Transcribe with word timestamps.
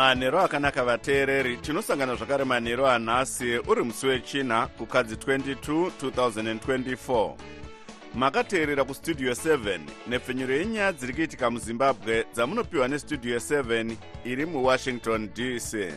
manhero 0.00 0.40
akanaka 0.40 0.84
vateereri 0.84 1.56
tinosangana 1.56 2.14
zvakare 2.14 2.44
manhero 2.44 2.88
anhasi 2.88 3.58
uri 3.58 3.82
musi 3.82 4.06
wechina 4.06 4.66
kukadzi 4.66 5.14
22 5.14 5.90
2024 6.02 7.34
makateerera 8.14 8.84
kustudio 8.84 9.32
7 9.32 9.80
nepfenyuro 10.08 10.54
yenyaya 10.54 10.92
dziri 10.92 11.14
kuitika 11.14 11.50
muzimbabwe 11.50 12.24
dzamunopiwa 12.34 12.88
nestudio 12.88 13.36
7 13.36 13.96
iri 14.24 14.46
muwashington 14.46 15.28
dc 15.34 15.92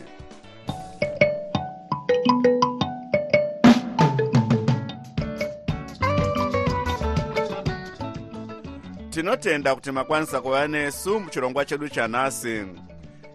tinotenda 9.10 9.74
kuti 9.74 9.90
makwanisa 9.92 10.40
kuva 10.40 10.68
nesu 10.68 11.20
muchirongwa 11.20 11.64
chedu 11.64 11.88
chanhasi 11.88 12.64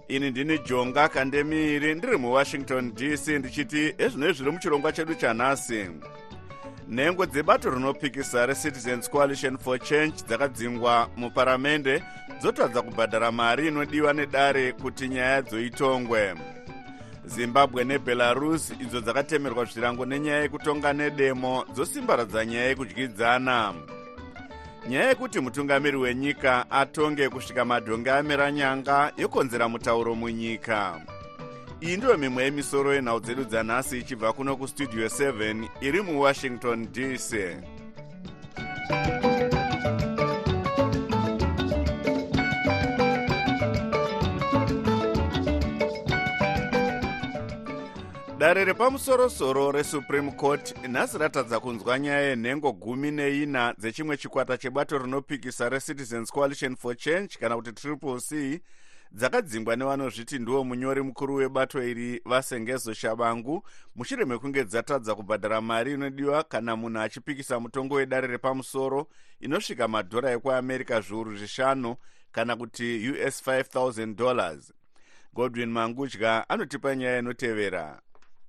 ini 0.10 0.30
ndini 0.30 0.60
jonga 0.60 1.10
kandemiri 1.10 1.96
ndiri 1.96 2.18
muwashington 2.18 2.94
dc 2.94 3.28
ndichiti 3.28 3.94
ezvino 3.98 4.32
zviri 4.32 4.52
muchirongwa 4.52 4.92
chedu 4.92 5.16
chanhasi. 5.16 5.90
Nhengo 6.88 7.26
dzebato 7.26 7.70
rinopikisa 7.70 8.46
recitizens 8.46 9.10
coalition 9.10 9.58
for 9.58 9.80
change 9.80 10.14
dzakadzingwa 10.28 11.10
muparamende 11.18 12.04
dzotadza 12.42 12.82
kubhadhara 12.82 13.32
mari 13.32 13.68
inodiwa 13.68 14.14
nedare 14.14 14.72
kuti 14.72 15.08
nyaya 15.08 15.42
dzoitongwe. 15.42 16.36
Zimbabwe 17.26 17.84
nebelarus 17.84 18.74
idzo 18.82 19.02
dzakatemerwa 19.02 19.66
zvirango 19.66 20.06
nenyaya 20.06 20.42
yekutonga 20.42 20.94
nedemo 20.94 21.66
dzosimbaradza 21.74 22.46
nyaya 22.46 22.68
yekudyidzana 22.68 23.74
nyaya 24.90 25.08
yekuti 25.10 25.40
mutungamiri 25.40 25.98
wenyika 25.98 26.72
atonge 26.72 27.30
kusvika 27.30 27.66
madhonge 27.66 28.12
amera 28.12 28.52
nyanga 28.52 29.12
yokonzera 29.18 29.70
mutauro 29.70 30.16
munyika. 30.16 31.02
Iyi 31.82 31.98
ndiyo 31.98 32.18
mimwe 32.18 32.44
yemisoro 32.44 32.94
yenhau 32.94 33.20
dzedu 33.20 33.44
dzanhasi 33.44 34.00
ichibva 34.00 34.34
kuno 34.34 34.56
kustudio 34.58 35.08
7 35.08 35.68
iri 35.82 36.02
muwashington 36.02 36.88
dc 36.92 37.30
dare 48.40 48.66
repamusorosoro 48.66 49.72
resupreme 49.72 50.32
court 50.32 50.88
nhasi 50.88 51.18
ratadza 51.18 51.60
kunzwa 51.60 52.00
nyaya 52.00 52.22
yenhengo 52.22 52.72
gumi 52.72 53.12
neina 53.12 53.74
dzechimwe 53.78 54.18
chikwata 54.18 54.58
chebato 54.58 54.98
rinopikisa 54.98 55.70
recitizens 55.70 56.32
coalition 56.32 56.76
for 56.76 56.98
change 56.98 57.28
kana 57.40 57.56
kuti 57.56 57.72
triple 57.72 58.20
c 58.20 58.62
dzakadzingwa 59.12 59.76
nevanozviti 59.76 60.40
ndiwo 60.40 60.64
munyori 60.64 61.02
mukuru 61.02 61.36
webato 61.36 61.84
iri 61.84 62.22
vasengezo 62.26 62.94
shabangu. 62.94 63.64
Mushure 63.96 64.26
mekunge 64.26 64.64
dzatadza 64.64 65.16
kubhadhara 65.16 65.62
mari 65.62 65.94
inodiwa 65.94 66.44
kana 66.44 66.76
munhu 66.76 67.00
achipikisa 67.00 67.60
mutongo 67.60 67.96
wedare 67.96 68.28
repamusoro 68.28 69.08
inosvika 69.40 69.88
madhora 69.88 70.32
ekuamerica 70.32 71.02
zviuru 71.02 71.38
zvishanu 71.38 71.96
kana 72.32 72.56
kuti 72.56 73.10
us 73.28 73.48
5000 73.48 74.16
dollars. 74.16 74.74
Godwin 75.34 75.70
mangudya 75.70 76.50
anotipa 76.50 76.96
nyaya 76.96 77.20
inotevera 77.20 78.02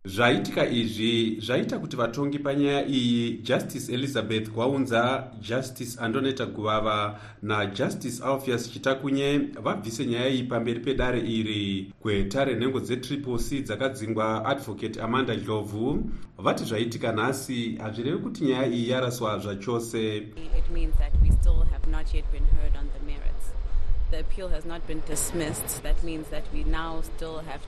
zvaitika 0.05 0.66
izvi 0.69 1.41
zvaita 1.41 1.78
kuti 1.78 1.97
vatongi 1.97 2.38
panyaya 2.38 2.87
iyi 2.87 3.43
justice 3.43 3.93
elizabeth 3.93 4.50
gwaunza 4.50 5.33
justice 5.41 6.00
andoneta 6.00 6.47
guvava 6.47 7.21
najustice 7.43 8.25
alpheus 8.25 8.71
chitakunye 8.72 9.39
vabvise 9.62 10.06
nyaya 10.06 10.28
iyi 10.28 10.43
pamberi 10.43 10.81
pedare 10.81 11.21
iri. 11.21 11.93
Gweta 12.03 12.44
renhengo 12.44 12.81
dzetriple 12.81 13.39
c 13.39 13.62
dzakadzingwa 13.62 14.44
advocate 14.44 15.00
amanda 15.00 15.37
dlovhu 15.37 16.10
vati 16.39 16.65
zvaitika 16.65 17.12
nhasi 17.12 17.77
hazvirevi 17.77 18.19
kuti 18.19 18.44
nyaya 18.44 18.66
iyi 18.66 18.89
yaraswa 18.89 19.39
zvachose 19.39 20.22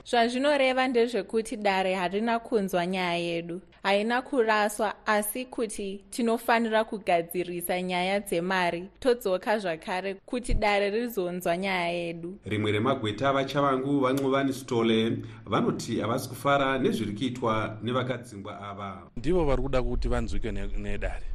zvazvinoreva 0.05 0.87
ndezvekuti 0.87 1.57
dare 1.57 1.95
harina 1.95 2.39
kunzwa 2.39 2.85
nyaya 2.85 3.17
yedu. 3.17 3.61
Haina 3.83 4.21
kuraswa 4.21 4.93
asi 5.05 5.45
kuti 5.45 6.03
tinofanira 6.09 6.83
kugadzirisa 6.83 7.81
nyaya 7.81 8.19
dzemari 8.19 8.89
todzoka 8.99 9.59
zvakare 9.59 10.13
kuti 10.25 10.53
dare 10.53 10.89
rizonzwa 10.89 11.57
nyaya 11.57 11.89
yedu. 11.89 12.37
Rimwe 12.45 12.71
remagweta 12.71 13.33
vachavangu 13.33 13.99
vancuvani 13.99 14.53
stole 14.53 15.17
vanoti 15.45 15.99
havasi 15.99 16.29
kufara 16.29 16.79
nezviri 16.79 17.13
kuitwa 17.13 17.77
nevakadzingwa 17.83 18.61
ava. 18.69 19.01
Ndivo 19.17 19.45
vari 19.45 19.61
kuda 19.61 19.83
kuti 19.83 20.07
vanzwike 20.07 20.51
nedare. 20.51 21.25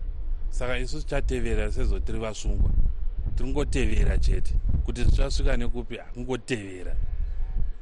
Saka 0.50 0.78
isu 0.78 1.00
tichatevera 1.00 1.72
sezvo 1.72 1.98
tiri 3.38 3.44
vasungwa 3.44 3.64
tingotevera 3.66 4.18
chete. 4.18 4.54
Kuti 4.84 5.04
zvichasvika 5.04 5.56
nekupi 5.56 5.96
hakungotevera 5.96 6.94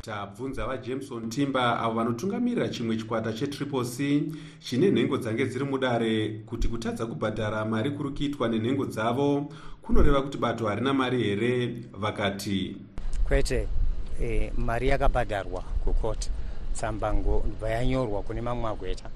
tabvunza 0.03 0.67
vajameson 0.67 1.31
timber 1.31 1.79
avo 1.81 1.95
vanotungamirira 1.95 2.69
chimwe 2.69 2.97
chikwata 2.97 3.33
chetriple 3.33 3.85
c 3.85 4.23
chine 4.61 4.91
nhengo 4.91 5.19
dzange 5.19 5.47
dziri 5.47 5.65
mudare. 5.65 6.43
Kuti 6.47 6.69
kutadza 6.69 7.07
kubhadhara 7.07 7.65
mari 7.65 7.91
kuri 7.91 8.11
kuitwa 8.11 8.49
nenhengo 8.49 8.87
dzavo 8.87 9.53
kunoreva 9.83 10.23
kuti 10.23 10.39
bato 10.39 10.69
harina 10.69 10.95
mari 10.95 11.23
here? 11.23 11.75
Vakati 11.93 12.77
kwete 13.25 13.69
e, 14.23 14.53
mari 14.57 14.89
yakabhadharwa 14.89 15.63
kukota. 15.85 16.31
Tsambango 16.75 17.43
ndobva 17.47 17.71
yanyorwa 17.71 18.23
kune 18.23 18.41
mamwe 18.41 18.63
magweta 18.63 19.11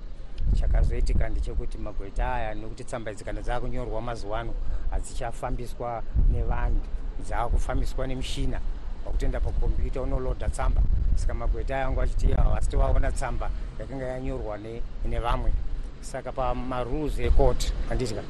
chakazoitika 0.54 1.28
ndechekuti 1.28 1.78
magweta 1.78 2.34
aya 2.34 2.54
nekuti 2.54 2.84
tsamba 2.84 3.10
idzi 3.10 3.24
kana 3.24 3.40
dzaakunyorwa 3.42 4.02
mazuva 4.02 4.40
ano 4.40 4.54
hadzichafambiswa 4.90 6.02
nevanhu 6.32 6.80
dzaakufambiswa 7.26 8.06
nemishina 8.06 8.60
wakutoenda 9.06 9.40
pakombiyuta 9.40 10.02
unolodha 10.02 10.48
tsamba. 10.48 10.82
Saka 11.14 11.34
magweta 11.34 11.76
aya 11.76 11.86
angu 11.86 12.00
achiti 12.00 12.32
havasi 12.32 12.68
tovaona 12.70 13.12
tsamba 13.12 13.50
yakanga 13.78 14.04
yanyorwa 14.04 14.58
nevamwe. 15.04 15.52
Saka 16.00 16.32
pamarules 16.32 17.18
ekoti 17.18 17.72
handitika 17.88 18.22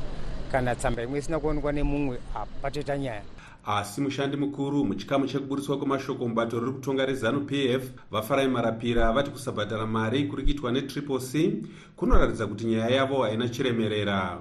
kana 0.53 0.75
tsamba 0.75 1.03
imwe 1.03 1.19
isina 1.19 1.38
kuonekwa 1.41 1.72
nemumwe 1.72 2.19
hapatoita 2.34 2.98
nyaya 2.98 3.22
asi 3.66 4.00
mushandi 4.00 4.37
mukuru 4.37 4.84
muchikamu 4.84 5.26
chekuburiswa 5.26 5.78
kwemashoko 5.78 6.28
mubato 6.28 6.60
riri 6.60 6.72
kutonga 6.72 7.06
rezanu 7.06 7.41
p 7.41 7.72
f 7.72 7.82
vafarai 8.10 8.48
marapira 8.48 9.12
vati 9.12 9.31
kusabhadhara 9.31 9.87
mari 9.87 10.25
kuri 10.25 10.43
kuitwa 10.43 10.72
netriple 10.72 11.19
c 11.21 11.62
kunoratidza 11.97 12.47
kuti 12.47 12.65
nyaya 12.65 12.88
yavo 12.91 13.22
haina 13.22 13.48
chiremerera 13.48 14.38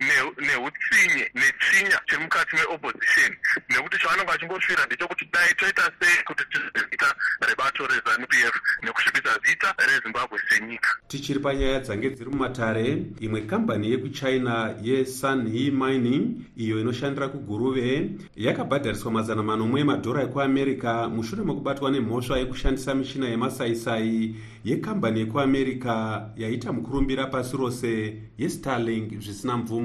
neutsinye 0.00 1.24
netsinya 1.34 1.98
chiri 2.06 2.22
mukati 2.22 2.56
meopposition. 2.56 3.32
Nekuti 3.70 3.98
chavanenge 3.98 4.30
vachimbosvira 4.30 4.86
ndechekuti 4.86 5.24
dai 5.32 5.54
toita 5.54 5.82
sei 6.00 6.24
kuti 6.24 6.44
tizita 6.50 7.08
rebato 7.48 7.86
rezanup 7.86 8.32
f 8.34 8.54
nekusvibisa 8.82 9.32
zita 9.46 9.74
rezimbabwe 9.78 10.38
senyika. 10.48 10.88
Tichiri 11.08 11.40
panyaya 11.40 11.80
dzange 11.80 12.10
dziri 12.10 12.30
mumatare 12.30 13.02
imwe 13.20 13.40
kambani 13.40 13.90
yekuchina 13.90 14.74
yesunhe 14.82 15.70
mining 15.70 16.44
iyo 16.56 16.80
inoshandira 16.80 17.28
kuguruve 17.28 18.10
yakabhadhariswa 18.36 19.12
mazana 19.12 19.42
manomwe 19.42 19.80
emadhora 19.80 20.22
ekuamerica 20.22 21.08
mushure 21.14 21.42
mekubatwa 21.44 21.90
nemhosva 21.90 22.38
yekushandisa 22.38 22.94
michina 22.94 23.28
yemasaisai 23.28 24.34
yekambani 24.64 25.20
yekuamerica 25.20 26.22
yaita 26.36 26.72
mukurumbira 26.72 27.26
pasi 27.26 27.56
rose 27.56 28.16
yestarling 28.38 29.20
zvisina 29.20 29.56
mvumo 29.56 29.83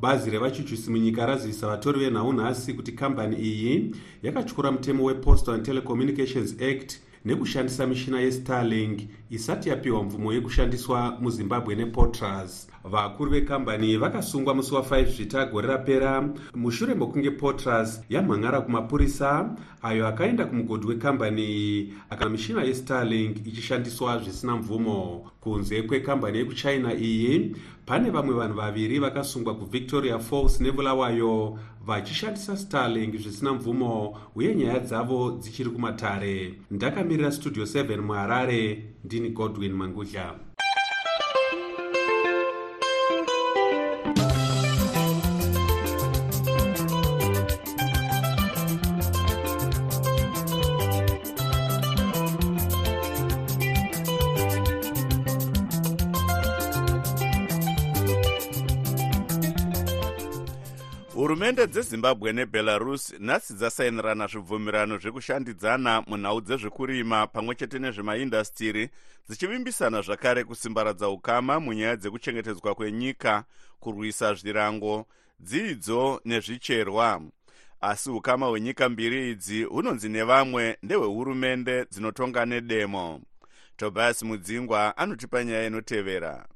bazi 0.00 0.30
revachuchusi 0.30 0.90
munyika 0.90 1.26
razivisa 1.26 1.66
vatori 1.66 2.00
venhau 2.00 2.32
nhasi 2.32 2.74
kuti 2.74 2.92
kambani 2.92 3.36
iyi 3.36 3.94
yakatyura 4.22 4.72
mutemo 4.72 5.04
wepostal 5.04 5.54
and 5.54 5.64
telecommunications 5.64 6.56
act 6.62 7.00
nekushandisa 7.24 7.86
mishina 7.86 8.20
yestarling 8.20 9.08
isati 9.30 9.68
yapiwa 9.68 10.04
mvumo 10.04 10.32
yekushandiswa 10.32 11.16
muzimbabwe 11.20 11.74
nepotras. 11.74 12.68
Vakuru 12.84 13.30
vekambani 13.30 13.96
vakasungwa 13.96 14.54
musi 14.54 14.74
wa5 14.74 15.04
zvita 15.04 15.46
gore 15.46 15.68
rapera 15.68 16.28
mushure 16.54 16.94
mekunge 16.94 17.30
potras 17.30 18.02
yamhang'ara 18.08 18.60
kumapurisa 18.60 19.56
ayo 19.82 20.06
akaenda 20.06 20.44
kumugodhi 20.44 20.86
wekambani 20.86 21.44
iyi 21.44 21.94
akana 22.10 22.30
mishina 22.30 22.62
yestarling 22.62 23.34
ichishandiswa 23.46 24.18
zvisina 24.18 24.56
mvumo 24.56 25.30
kunze 25.40 25.82
kwekambani 25.82 26.38
yekuchina 26.38 26.94
iyi 26.94 27.56
pane 27.86 28.10
vamwe 28.10 28.34
vanhu 28.34 28.54
vaviri 28.54 28.98
vakasungwa 28.98 29.54
kuvictoria 29.54 30.18
falls 30.18 30.60
nebulawayo 30.60 31.58
vachishandisa 31.86 32.56
starling 32.56 33.18
zvisina 33.18 33.52
mvumo 33.52 34.18
uye 34.34 34.54
nyaya 34.54 34.78
dzavo 34.78 35.38
dzichiri 35.40 35.70
kumatare. 35.70 36.54
Ndakamirira 36.70 37.32
studio 37.32 37.64
7 37.64 38.00
muharare 38.00 38.84
ndini 39.04 39.28
godwin 39.28 39.72
mangudla 39.72 40.34
hurumende 61.30 61.66
dzezimbabwe 61.66 62.32
nebelarus 62.32 63.14
nhasi 63.18 63.54
dzasayinirana 63.54 64.26
zvibvumirano 64.26 64.98
zvekushandidzana 64.98 66.02
munhau 66.06 66.40
dzezvekurima 66.40 67.26
pamwe 67.26 67.54
chete 67.54 67.78
nezvemaindastiri 67.78 68.90
dzichivimbisana 69.28 70.02
zvakare 70.02 70.44
kusimbaradza 70.44 71.08
ukama 71.08 71.60
munyaya 71.60 71.96
dzekuchengetedzwa 71.96 72.74
kwenyika 72.74 73.44
kurwisa 73.80 74.34
zvirango 74.34 75.06
dzidzo 75.40 76.20
nezvicherwa. 76.24 77.22
Asi 77.80 78.10
ukama 78.10 78.46
hwenyika 78.46 78.88
mbiri 78.88 79.30
idzi 79.30 79.62
hunonzi 79.62 80.08
nevamwe 80.08 80.78
ndehwehurumende 80.82 81.84
dzinotonga 81.84 82.46
nedemo. 82.46 83.20
Tobias 83.76 84.22
mudzingwa 84.22 84.96
anotipa 84.96 85.44
nyaya 85.44 85.66
inotevera 85.66 86.49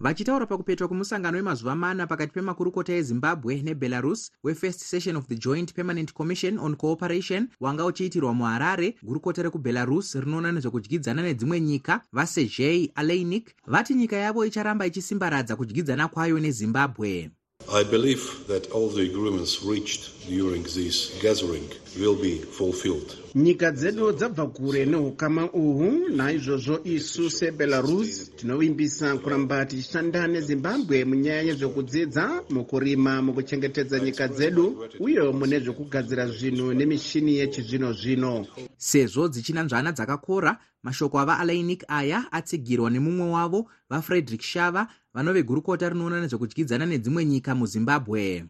vachitaura 0.00 0.46
pakupetwa 0.46 0.88
kwemusangano 0.88 1.36
wemazuva 1.36 1.74
mana 1.74 2.06
pakati 2.06 2.32
pemakurukota 2.32 2.92
ezimbabwe 2.92 3.62
nebelarus 3.62 4.32
wefirst 4.44 4.80
session 4.80 5.16
of 5.16 5.26
the 5.26 5.36
joint 5.36 5.74
permanent 5.74 6.12
commission 6.12 6.58
on 6.58 6.76
cooperation 6.76 7.48
wanga 7.60 7.84
uchiitirwa 7.84 8.34
muharare 8.34 8.94
gurukota 9.02 9.42
rekubelarus 9.42 10.14
rinoona 10.14 10.52
nezvekudyidzana 10.52 11.22
nedzimwe 11.22 11.60
nyika 11.60 12.00
vasejei 12.12 12.92
aleinik 12.94 13.54
vati 13.66 13.94
nyika 13.94 14.16
yavo 14.16 14.44
icharamba 14.44 14.86
ichisimbaradza 14.86 15.56
kudyidzana 15.56 16.08
kwayo 16.08 16.40
nezimbabwe 16.40 17.30
I 17.72 17.84
believe 17.84 18.48
that 18.48 18.72
all 18.72 18.88
the 18.88 19.02
agreements 19.02 19.62
reached 19.62 20.26
during 20.28 20.64
this 20.64 21.16
gathering 21.22 21.70
will 22.00 22.16
be 22.16 22.38
fulfilled. 22.38 23.16
nyika 23.34 23.70
dzedu 23.70 24.12
dzabva 24.12 24.46
kure 24.46 24.84
neukama 24.86 25.52
uhu 25.52 26.08
naizvozvo 26.08 26.80
isu 26.84 27.30
sebelarus 27.30 28.30
tinovimbisa 28.36 29.16
kuramba 29.16 29.66
tichishanda 29.66 30.26
nezimbabwe 30.26 31.04
munyaya 31.04 31.42
yezvekudzidza 31.42 32.42
mukurima 32.50 33.22
mukuchengetedza 33.22 33.98
nyika 33.98 34.28
dzedu 34.28 34.84
uye 35.00 35.22
mune 35.22 35.60
zvekugadzira 35.60 36.26
zvinhu 36.26 36.74
nemishini 36.74 37.36
yechizvino 37.36 37.92
zvino 37.92 38.46
sezvo 38.76 39.28
dzichina 39.28 39.62
nzvana 39.62 39.92
dzakakora 39.92 40.58
mashoko 40.82 41.18
avaalainik 41.20 41.84
aya 41.88 42.32
atsigirwa 42.32 42.90
nemumwe 42.90 43.30
wavo 43.30 43.70
vafrederick 43.90 44.42
shava 44.42 44.86
vanove 45.14 45.42
gurukota 45.42 45.88
rinoona 45.88 46.20
nezvekudyidzana 46.20 46.86
nedzimwe 46.86 47.24
nyika 47.24 47.54
muzimbabwe. 47.54 48.44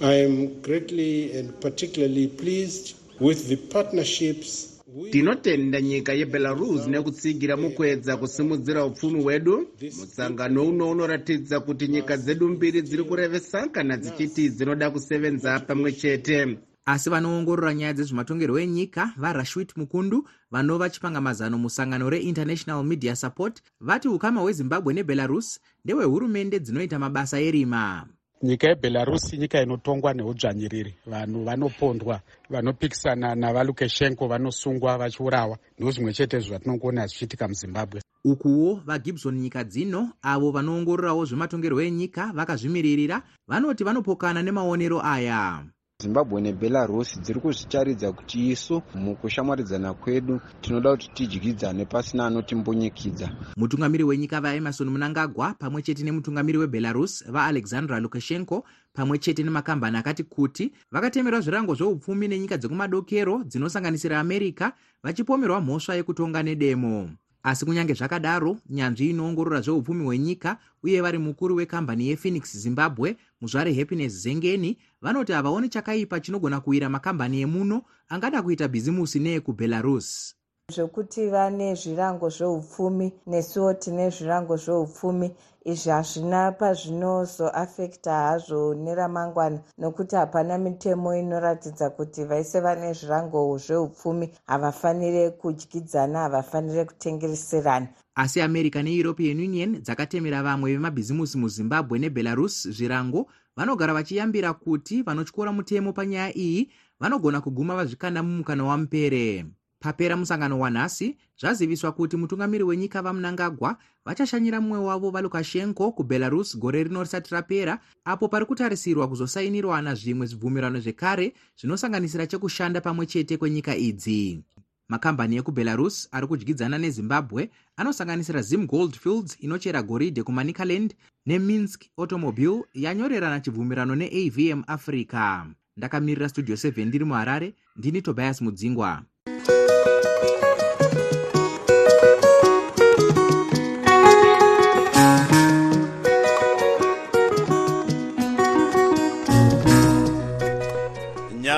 I 0.00 0.14
am 0.24 0.34
greatly 0.62 1.38
and 1.38 1.48
particularly 1.60 2.26
pleased 2.28 2.94
with 3.20 3.48
the 3.48 3.56
partnerships 3.56 4.72
tinotenda 5.10 5.80
nyika 5.80 6.12
yebelarus 6.12 6.86
nekutsigira 6.86 7.56
mukuedza 7.56 8.16
kusimudzira 8.16 8.84
upfumi 8.84 9.22
hwedu. 9.22 9.68
Mutsangano 9.98 10.68
uno 10.68 10.90
unoratidza 10.90 11.60
kuti 11.60 11.88
nyika 11.88 12.16
dzedu 12.16 12.48
mbiri 12.48 12.82
dziri 12.82 13.04
kurevesa 13.04 13.68
kana 13.68 13.96
dzichiti 13.96 14.48
dzinoda 14.50 14.90
kusevenza 14.90 15.60
pamwe 15.60 15.92
chete 15.92 16.58
asi 16.86 17.10
vanoongorora 17.10 17.74
nyaya 17.74 17.92
dzezvematongerwo 17.92 18.58
enyika 18.58 19.12
varashwit 19.16 19.76
mukundu 19.76 20.28
vanova 20.50 20.90
chipangamazano 20.90 21.58
musangano 21.58 22.10
reinternational 22.10 22.84
media 22.84 23.16
support 23.16 23.62
vati 23.80 24.08
ukama 24.08 24.40
hwezimbabwe 24.40 24.94
nebelarus 24.94 25.60
ndehwehurumende 25.84 26.58
dzinoita 26.58 26.98
mabasa 26.98 27.40
erima. 27.40 28.06
Nyika 28.42 28.68
yebelarus 28.68 29.32
nyika 29.32 29.62
inotongwa 29.62 30.14
neudzvanyiriri 30.14 30.94
vanhu 31.06 31.44
vanopondwa 31.44 32.20
vanopikisana 32.50 33.34
navalukashenko 33.34 34.28
vanosungwa 34.28 34.98
vachiurawa. 34.98 35.58
Ndozvimwe 35.78 36.12
chete 36.12 36.38
zvatinongoona 36.40 37.06
zvichiitika 37.06 37.48
muzimbabwe. 37.48 38.02
Ukuwo 38.24 38.80
vagibson 38.86 39.38
nyika 39.38 39.64
dzino 39.64 40.12
avo 40.22 40.50
vanoongororawo 40.50 41.24
zvematongerwo 41.24 41.82
enyika 41.82 42.32
vakazvimiririra 42.34 43.22
vanoti 43.48 43.84
vanopokana 43.84 44.42
nemaonero 44.42 45.02
aya 45.04 45.64
zimbabwe 46.02 46.40
nebelarus 46.40 47.20
dziri 47.20 47.40
kuzvitaridza 47.40 48.12
kuti 48.12 48.50
isu 48.50 48.82
mukushamwaridzana 48.94 49.94
kwedu 49.94 50.40
tinoda 50.60 50.90
kuti 50.90 51.08
tidyidzane 51.14 51.84
pasina 51.84 52.26
anotimbonyikidza. 52.26 53.30
Mutungamiri 53.56 54.04
wenyika 54.04 54.40
vaemarson 54.40 54.88
munangagwa 54.90 55.54
pamwe 55.54 55.82
chete 55.82 56.02
nemutungamiri 56.02 56.58
webelarus 56.58 57.24
vaalexandra 57.30 58.00
lukashenko 58.00 58.64
pamwe 58.94 59.18
chete 59.18 59.42
nemakambani 59.42 59.96
akati 59.96 60.24
kuti 60.24 60.72
vakatemerwa 60.90 61.40
zvirango 61.40 61.74
zveupfumi 61.74 62.28
nenyika 62.28 62.56
dzekumadokero 62.56 63.44
dzinosanganisira 63.44 64.20
america 64.20 64.72
vachipomerwa 65.02 65.60
mhosva 65.60 65.94
yekutonga 65.94 66.42
nedemo 66.42 67.10
asi 67.42 67.64
kunyange 67.64 67.94
zvakadaro 67.94 68.56
nyanzvi 68.70 69.10
inoongorora 69.10 69.60
zveupfumi 69.60 70.04
hwenyika 70.04 70.56
uye 70.82 71.00
vari 71.00 71.18
mukuru 71.18 71.56
wekambani 71.56 72.08
yephoenix 72.08 72.56
zimbabwe 72.56 73.16
muzvare 73.40 73.74
happiness 73.74 74.12
zengeni 74.12 74.78
vanoti 75.02 75.32
havaoni 75.32 75.68
chakaipa 75.68 76.20
chinogona 76.20 76.60
kuwira 76.60 76.88
makambani 76.88 77.40
emuno 77.40 77.82
angada 78.08 78.42
kuita 78.42 78.68
bhizimusi 78.68 79.18
neekubelarus 79.18 80.34
zvekuti 80.74 81.26
vane 81.26 81.74
zvirango 81.74 82.28
zveupfumi 82.28 83.12
nesuwo 83.26 83.74
tine 83.74 84.10
zvirango 84.10 84.56
zveupfumi 84.56 85.30
izvi 85.64 85.90
hazvina 85.90 86.52
pazvinozoafekta 86.52 88.12
hazvo 88.12 88.74
neramangwana 88.74 89.58
nokuti 89.78 90.16
hapana 90.16 90.58
mitemo 90.58 91.14
inoratidza 91.16 91.90
kuti 91.90 92.24
vaise 92.24 92.60
vane 92.60 92.92
zvirango 92.92 93.58
zveupfumi 93.58 94.30
havafaniri 94.46 95.30
kudyidzana 95.30 96.18
havafaniri 96.18 96.84
kutengereserana. 96.84 97.88
Asi 98.14 98.40
america 98.40 98.82
neeuropean 98.82 99.40
union 99.40 99.80
dzakatemera 99.82 100.42
vamwe 100.42 100.72
vemabhizimusi 100.72 101.38
muzimbabwe 101.38 101.98
nebelarus 101.98 102.68
zvirango 102.68 103.26
vanogara 103.56 103.94
vachiyambira 103.94 104.52
kuti 104.52 105.02
vanotyora 105.02 105.52
mutemo 105.52 105.92
panyaya 105.92 106.36
iyi 106.36 106.70
vanogona 107.00 107.40
kuguma 107.40 107.76
vazvikanda 107.76 108.22
mumukana 108.22 108.64
wamupere 108.64 109.46
papera 109.82 110.16
musangano 110.16 110.58
wanhasi 110.58 111.16
zvaziviswa 111.40 111.92
kuti 111.92 112.16
mutungamiri 112.16 112.64
wenyika 112.64 113.02
vamunangagwa 113.02 113.76
vachashanyira 114.04 114.60
mumwe 114.60 114.78
wavo 114.78 115.10
valukashenko 115.10 115.92
kubelarus 115.92 116.58
gore 116.58 116.84
rino 116.84 117.02
risati 117.02 117.34
rapera 117.34 117.78
apo 118.04 118.28
pari 118.28 118.46
kutarisirwa 118.46 119.08
kuzosainirwana 119.08 119.94
zvimwe 119.94 120.26
zvibvumirano 120.26 120.80
zvekare 120.80 121.34
zvinosanganisira 121.58 122.26
chekushanda 122.26 122.80
pamwe 122.80 123.06
chete 123.06 123.36
kwenyika 123.36 123.76
idzi. 123.76 124.42
Makambani 124.88 125.36
ekubelarus 125.36 126.08
ari 126.12 126.26
kudyidzana 126.26 126.78
nezimbabwe 126.78 127.50
anosanganisira 127.76 128.42
zim 128.42 128.66
goldfields 128.66 129.36
inochera 129.44 129.82
goridhe 129.82 130.22
kumanicaland 130.22 130.94
neminsk 131.26 131.80
automobile 131.98 132.64
yanyorerana 132.74 133.40
chibvumirano 133.40 133.94
neavm 133.94 134.62
africa. 134.66 135.46
Ndakamirira 135.76 136.28
studio 136.28 136.54
7 136.54 136.86
ndiri 136.86 137.04
muharare 137.04 137.54
ndini 137.76 138.02
tobias 138.02 138.42
mudzingwa 138.42 139.02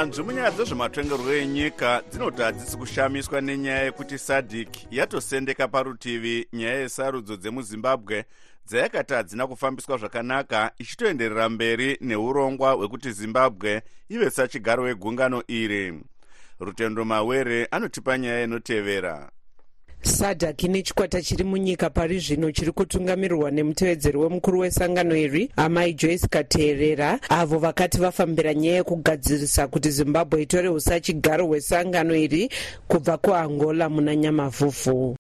nyanzvi 0.05 0.23
munyaya 0.23 0.51
dzezvematongerwo 0.51 1.33
enyika 1.33 2.03
dzinoti 2.11 2.43
hadzisi 2.43 2.77
kushamiswa 2.77 3.41
nenyaya 3.41 3.83
yekuti 3.85 4.19
sadc 4.19 4.77
yatosendeka 4.91 5.69
parutivi 5.69 6.49
nyaya 6.53 6.81
yesarudzo 6.81 7.37
dzemuzimbabwe 7.37 8.25
dzayakati 8.67 9.15
hadzina 9.15 9.47
kufambiswa 9.47 9.99
zvakanaka 9.99 10.71
ichitoenderera 10.79 11.49
mberi 11.49 11.99
neurongwa 12.01 12.73
hwekuti 12.73 13.13
zimbabwe 13.13 13.83
ive 14.09 14.31
sachigaro 14.31 14.83
wegungano 14.83 15.43
iri 15.49 16.01
rutendo 16.61 17.05
mawere 17.05 17.69
anotipa 17.71 18.19
nyaya 18.19 18.45
inotevera. 18.45 19.31
Sadhak 20.05 20.63
nechikwata 20.63 21.23
chiri 21.23 21.45
munyika 21.45 21.91
pari 21.91 22.19
zvino 22.19 22.53
chiri 22.53 22.73
kutungamirirwa 22.73 23.51
nemutevedzeri 23.51 24.19
wemukuru 24.19 24.59
wesangano 24.61 25.17
iri 25.17 25.51
amai 25.57 25.95
joyce 25.95 26.29
kateerera 26.29 27.19
avo 27.29 27.59
vakati 27.59 27.99
vafambira 27.99 28.55
nyaya 28.55 28.77
yekugadzirisa 28.77 29.69
kuti 29.69 29.91
zimbabwe 29.91 30.43
itore 30.43 30.69
usachigaro 30.69 31.47
hwesangano 31.47 32.15
iri 32.17 32.51
kubva 32.89 33.17
kuangola 33.17 33.89
muna 33.89 34.17
nyamavhuvhu 34.17 35.17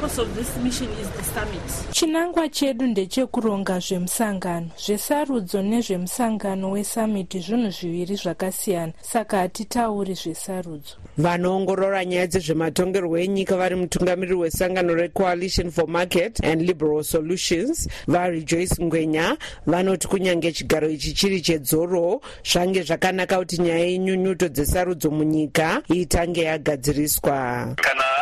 purpose 0.00 0.18
of 0.18 0.34
this 0.34 0.56
mission 0.56 0.88
is 0.92 1.10
the 1.10 1.24
summit. 1.24 1.62
chinangwa 1.92 2.48
chedu 2.48 2.86
ndechekuronga 2.86 3.78
zvemusangano. 3.78 4.70
Zvesarudzo 4.86 5.62
nezvemusangano 5.62 6.70
wesamiti 6.70 7.40
zvinhu 7.40 7.70
zviviri 7.70 8.16
zvakasiyana. 8.16 8.92
Saka 9.02 9.38
hatitauri 9.38 10.14
zvesarudzo. 10.14 10.94
Vanoongorora 11.18 12.04
nyaya 12.04 12.26
dzezvematongerwo 12.26 13.18
enyika 13.18 13.56
vari 13.56 13.76
mutungamiriri 13.76 14.34
wesangano 14.34 14.94
recoalition 14.94 15.70
for 15.70 15.88
market 15.88 16.44
and 16.44 16.62
liberal 16.62 17.04
solutions 17.04 17.88
varejoice 18.06 18.84
ngwenya 18.84 19.36
vanoti 19.66 20.08
kunyange 20.08 20.52
chigaro 20.52 20.88
ichi 20.88 21.12
chiri 21.12 21.40
chedzoro 21.40 22.20
zvange 22.52 22.82
zvakanaka 22.82 23.38
kuti 23.38 23.58
nyaya 23.58 23.86
yenyunyuto 23.86 24.48
dzesarudzo 24.48 25.10
munyika 25.10 25.82
itange 25.88 26.42
yagadziriswa. 26.42 27.74
Kana 27.76 28.19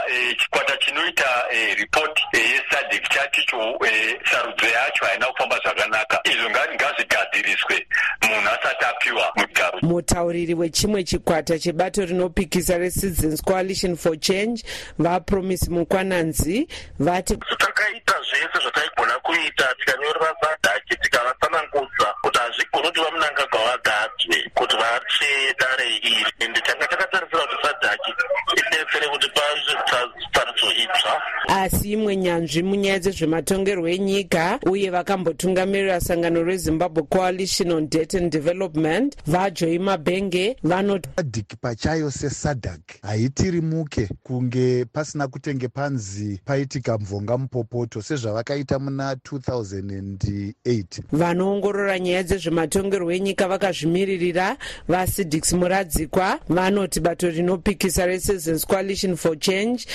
chinoita 0.88 1.44
eh, 1.52 1.76
ripoti 1.76 2.22
eh, 2.32 2.50
yesadek 2.50 3.08
chaticho 3.08 3.78
sarudzo 4.30 4.66
yacho 4.66 5.04
haina 5.04 5.26
kufamba 5.26 5.58
zvakanaka. 5.64 6.20
Izvo 6.24 6.50
ngazvigadziriswe 6.50 7.86
munhu 8.22 8.48
asati 8.48 8.84
apiwa 8.84 9.32
mugaro 9.36 9.78
mutauriri 9.82 10.54
wechimwe 10.54 11.04
chikwata 11.04 11.58
chebato 11.58 12.04
rinopikisa 12.04 12.78
recitizens 12.78 13.42
coalition 13.42 13.96
for 13.96 14.16
change 14.20 14.64
vapromise 14.98 15.70
mukwananzi 15.70 16.68
vati 16.98 17.36
takaita 17.36 18.14
zvese 18.30 18.58
zvataigona 18.62 19.18
kuita 19.18 19.74
tikanyorera 19.78 20.34
sadhaki 20.40 20.96
tikavatsanangudza 20.96 22.14
kuti 22.22 22.38
hazvigoni 22.38 22.86
kuti 22.86 23.00
vamunangagwa 23.00 23.60
vagadzwe 23.60 24.50
kuti 24.54 24.76
vatsve 24.76 25.54
dare 25.58 25.88
iri. 25.96 26.32
Ende 26.38 26.60
tanga 26.60 26.86
takatarisira 26.86 27.46
kuti 27.46 27.66
sadhaki 27.66 28.10
idetsere 28.56 29.08
kuti 29.08 29.27
pazvesarudzo 30.68 30.72
itsva 30.72 31.22
asi 31.48 31.92
imwe 31.92 32.16
nyanzvi 32.16 32.62
munyaya 32.62 32.98
dzezvematongerwo 32.98 33.88
enyika 33.88 34.58
uye 34.66 34.90
vakambotungamirira 34.90 36.00
sangano 36.00 36.44
rezimbabwe 36.44 37.02
coalition 37.02 37.72
on 37.72 37.88
debt 37.88 38.14
and 38.14 38.32
development 38.32 39.16
vajoi 39.26 39.78
mabhenge 39.78 40.56
vanoti 40.62 41.08
sadhiki 41.16 41.56
pachayo 41.56 42.10
sesadhak 42.10 42.80
haitirimuke 43.02 44.08
kunge 44.22 44.84
pasina 44.84 45.28
kutenge 45.28 45.68
panzi 45.68 46.40
paitika 46.44 46.98
mvonga 46.98 47.38
mupopoto 47.38 48.02
sezvavakaita 48.02 48.78
muna 48.78 49.14
2008 49.14 51.02
vanoongorora 51.12 51.98
nyaya 51.98 52.22
dzezvematongerwo 52.22 53.12
enyika 53.12 53.48
vakazvimiririra 53.48 54.56
vasidix 54.88 55.52
muradzikwa 55.52 56.38
vanoti 56.48 57.00
bato 57.00 57.30
rinopikisa 57.30 58.06
recitizens 58.06 58.66
coalition 58.66 59.16
for 59.16 59.38
change 59.38 59.86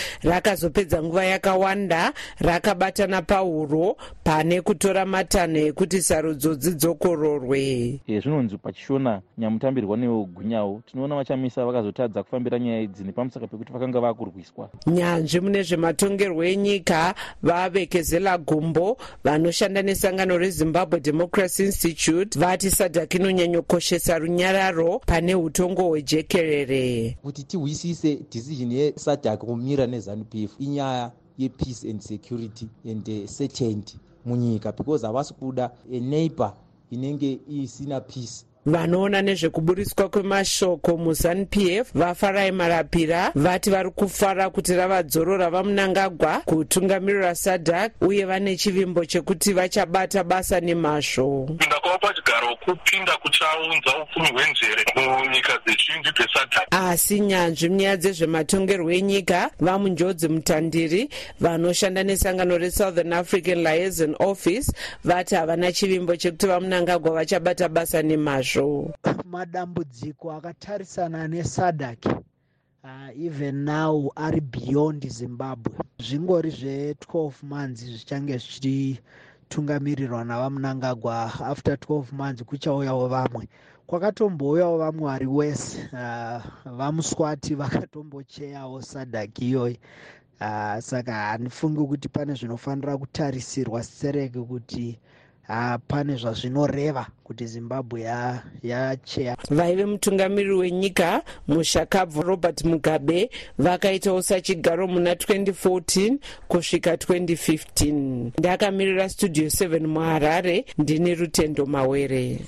rakazopedza 0.64 1.04
nguva 1.04 1.26
yakawanda 1.26 2.14
rakabatana 2.40 3.22
pauro 3.22 3.98
pane 4.24 4.62
kutora 4.62 5.06
matanho 5.06 5.60
ekuti 5.60 6.02
sarudzo 6.02 6.56
dzidzokororwe 6.56 8.00
zvinonzi 8.08 8.58
pachishona 8.58 9.22
nyamutambirwa 9.38 9.98
neogunyawo 9.98 10.82
tinoona 10.86 11.16
vachamisa 11.16 11.66
vakazotadza 11.66 12.24
kufambira 12.24 12.60
nyaya 12.60 12.82
idzi 12.82 13.04
nepamusaka 13.04 13.48
pekuti 13.48 13.74
vakanga 13.74 14.00
vakurwiswa 14.00 14.70
nyanzvi 14.88 15.40
mune 15.40 15.64
zvematongerwo 15.64 16.44
enyika 16.44 17.16
vavekezela 17.42 18.38
gumbo 18.38 18.98
vanoshanda 19.24 19.82
nesangano 19.82 20.38
rezimbabwe 20.38 21.00
democracy 21.00 21.66
institute 21.66 22.40
vati 22.40 22.72
sadhak 22.72 23.14
inonyanyokoshesa 23.14 24.20
runyararo 24.20 25.00
pane 25.06 25.36
utongo 25.36 25.84
hwejekerere. 25.84 27.18
Kuti 27.22 27.44
tihwisise 27.44 28.20
decision 28.32 28.72
yesadhak 28.72 29.40
kumira 29.40 29.88
nezanup 29.88 30.36
f 30.44 30.56
inyaya 30.60 31.12
yepeace 31.38 31.90
and 31.90 32.02
security 32.02 32.68
and 32.86 33.10
uh, 33.10 33.28
certainty 33.28 33.98
munyika 34.26 34.72
because 34.72 35.08
havasi 35.08 35.34
kuda 35.34 35.72
eneighbor 35.92 36.54
inenge 36.92 37.40
isina 37.48 38.02
peace 38.02 38.46
vanoona 38.66 39.22
nezvekuburiswa 39.22 40.10
kwemashoko 40.10 40.98
muzanup 40.98 41.58
f 41.58 41.88
vafarai 41.96 42.52
marapira 42.52 43.32
vati 43.36 43.70
vari 43.70 43.92
kufara 43.92 44.50
kuti 44.50 44.76
ravadzorora 44.76 45.50
vamunangagwa 45.50 46.42
kutungamirira 46.46 47.36
sadhak 47.36 47.92
uye 48.02 48.26
vane 48.26 48.58
chivimbo 48.58 49.06
chekuti 49.06 49.54
vachabata 49.54 50.24
basa 50.24 50.60
nemazvo 50.60 51.46
kupinda 51.48 51.80
kwavo 51.80 51.98
pachigaro 51.98 52.56
kupinda 52.56 53.18
kuchaunza 53.18 53.98
upfumi 54.04 54.28
hwenjere 54.28 54.86
munyika 54.96 55.60
dzechinji 55.66 56.10
dzesadhak 56.12 56.68
asi 56.72 57.20
nyanzvi 57.20 57.70
munyaya 57.70 57.98
dzezvematongerwo 57.98 58.92
enyika 58.92 59.50
vamunjodzi 59.60 60.28
mutandiri 60.28 61.10
vanoshanda 61.40 62.04
nesangano 62.04 62.58
resouthern 62.58 63.14
african 63.14 63.64
liaison 63.64 64.16
office 64.20 64.72
vati 65.04 65.36
havana 65.36 65.72
chivimbo 65.72 66.16
chekuti 66.16 66.48
vamunangagwa 66.48 67.12
vachabata 67.12 67.70
basa 67.70 68.02
nemazvo 68.02 68.53
zvazvo 68.54 68.94
madambudziko 69.26 70.32
akatarisana 70.32 71.28
nesadhaki 71.28 72.10
uh, 72.84 73.10
even 73.26 73.66
now 73.66 74.12
ari 74.16 74.42
beyond 74.42 75.08
zimbabwe. 75.08 75.74
Zvingori 76.00 76.50
zve12 76.50 77.34
months 77.44 77.84
zvichange 77.84 78.38
zvichitungamirirwa 78.38 80.24
navamunangagwa 80.24 81.34
after 81.46 81.76
12 81.76 82.12
months 82.12 82.44
kuchauyawo 82.44 83.08
vamwe. 83.08 83.48
Kwakatombouyawo 83.88 84.78
vamwe 84.78 85.04
vari 85.04 85.28
wese 85.28 85.90
uh, 85.94 86.42
vamuswati 86.78 87.56
vakatombocheyawo 87.62 88.82
sadhaki 88.82 89.50
iyoyi 89.50 89.80
uh, 90.42 90.80
saka 90.80 91.14
handifungi 91.14 91.88
kuti 91.88 92.10
pane 92.10 92.34
zvinofanira 92.34 92.98
kutarisirwa 92.98 93.84
sereke 93.84 94.40
kuti 94.42 95.00
uh, 95.02 95.23
pane 95.88 96.16
zvazvinoreva 96.16 97.08
kuti 97.24 97.48
zimbabwe 97.48 98.02
yacheya. 98.64 99.32
Ya 99.32 99.38
vaive 99.50 99.86
mutungamiriri 99.86 100.56
wenyika 100.56 101.22
mushakabvu 101.48 102.22
robert 102.22 102.64
mugabe 102.64 103.30
vakaitawo 103.58 104.22
sachigaro 104.22 104.88
muna 104.88 105.14
2014 105.14 106.18
kusvika 106.48 106.96
2015 106.96 108.32
ndakamirira 108.40 109.10
studio 109.10 109.46
7 109.46 109.88
muharare 109.88 110.66
ndini 110.78 111.16
rutendo 111.16 111.66
mawere 111.66 112.40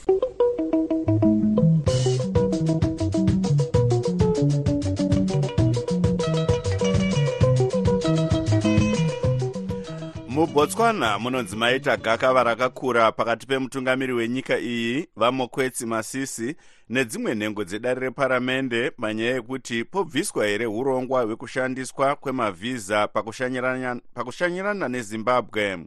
mubotswana 10.36 11.20
munonzi 11.20 11.56
maita 11.56 11.98
gakava 11.98 12.44
rakakura 12.44 13.12
pakati 13.12 13.48
pemutungamiri 13.48 14.14
wenyika 14.14 14.60
iyi 14.60 15.08
vamokwetsi 15.16 15.86
masisi 15.86 16.56
nedzimwe 16.90 17.36
nhengo 17.36 17.64
dzedare 17.64 18.00
reparamende 18.00 18.92
panyaya 18.92 19.32
yekuti 19.34 19.84
pobviswa 19.84 20.46
here 20.46 20.66
urongwa 20.66 21.22
hwekushandiswa 21.22 22.16
kwemavhiza 22.16 23.08
pakushanyirana, 23.08 24.90
nezimbabwe. 24.90 25.86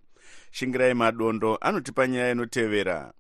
Shingirai 0.51 0.95
madondo 0.95 1.57
anotipa 1.57 2.07
nyaya 2.07 2.33
inotevera 2.33 3.13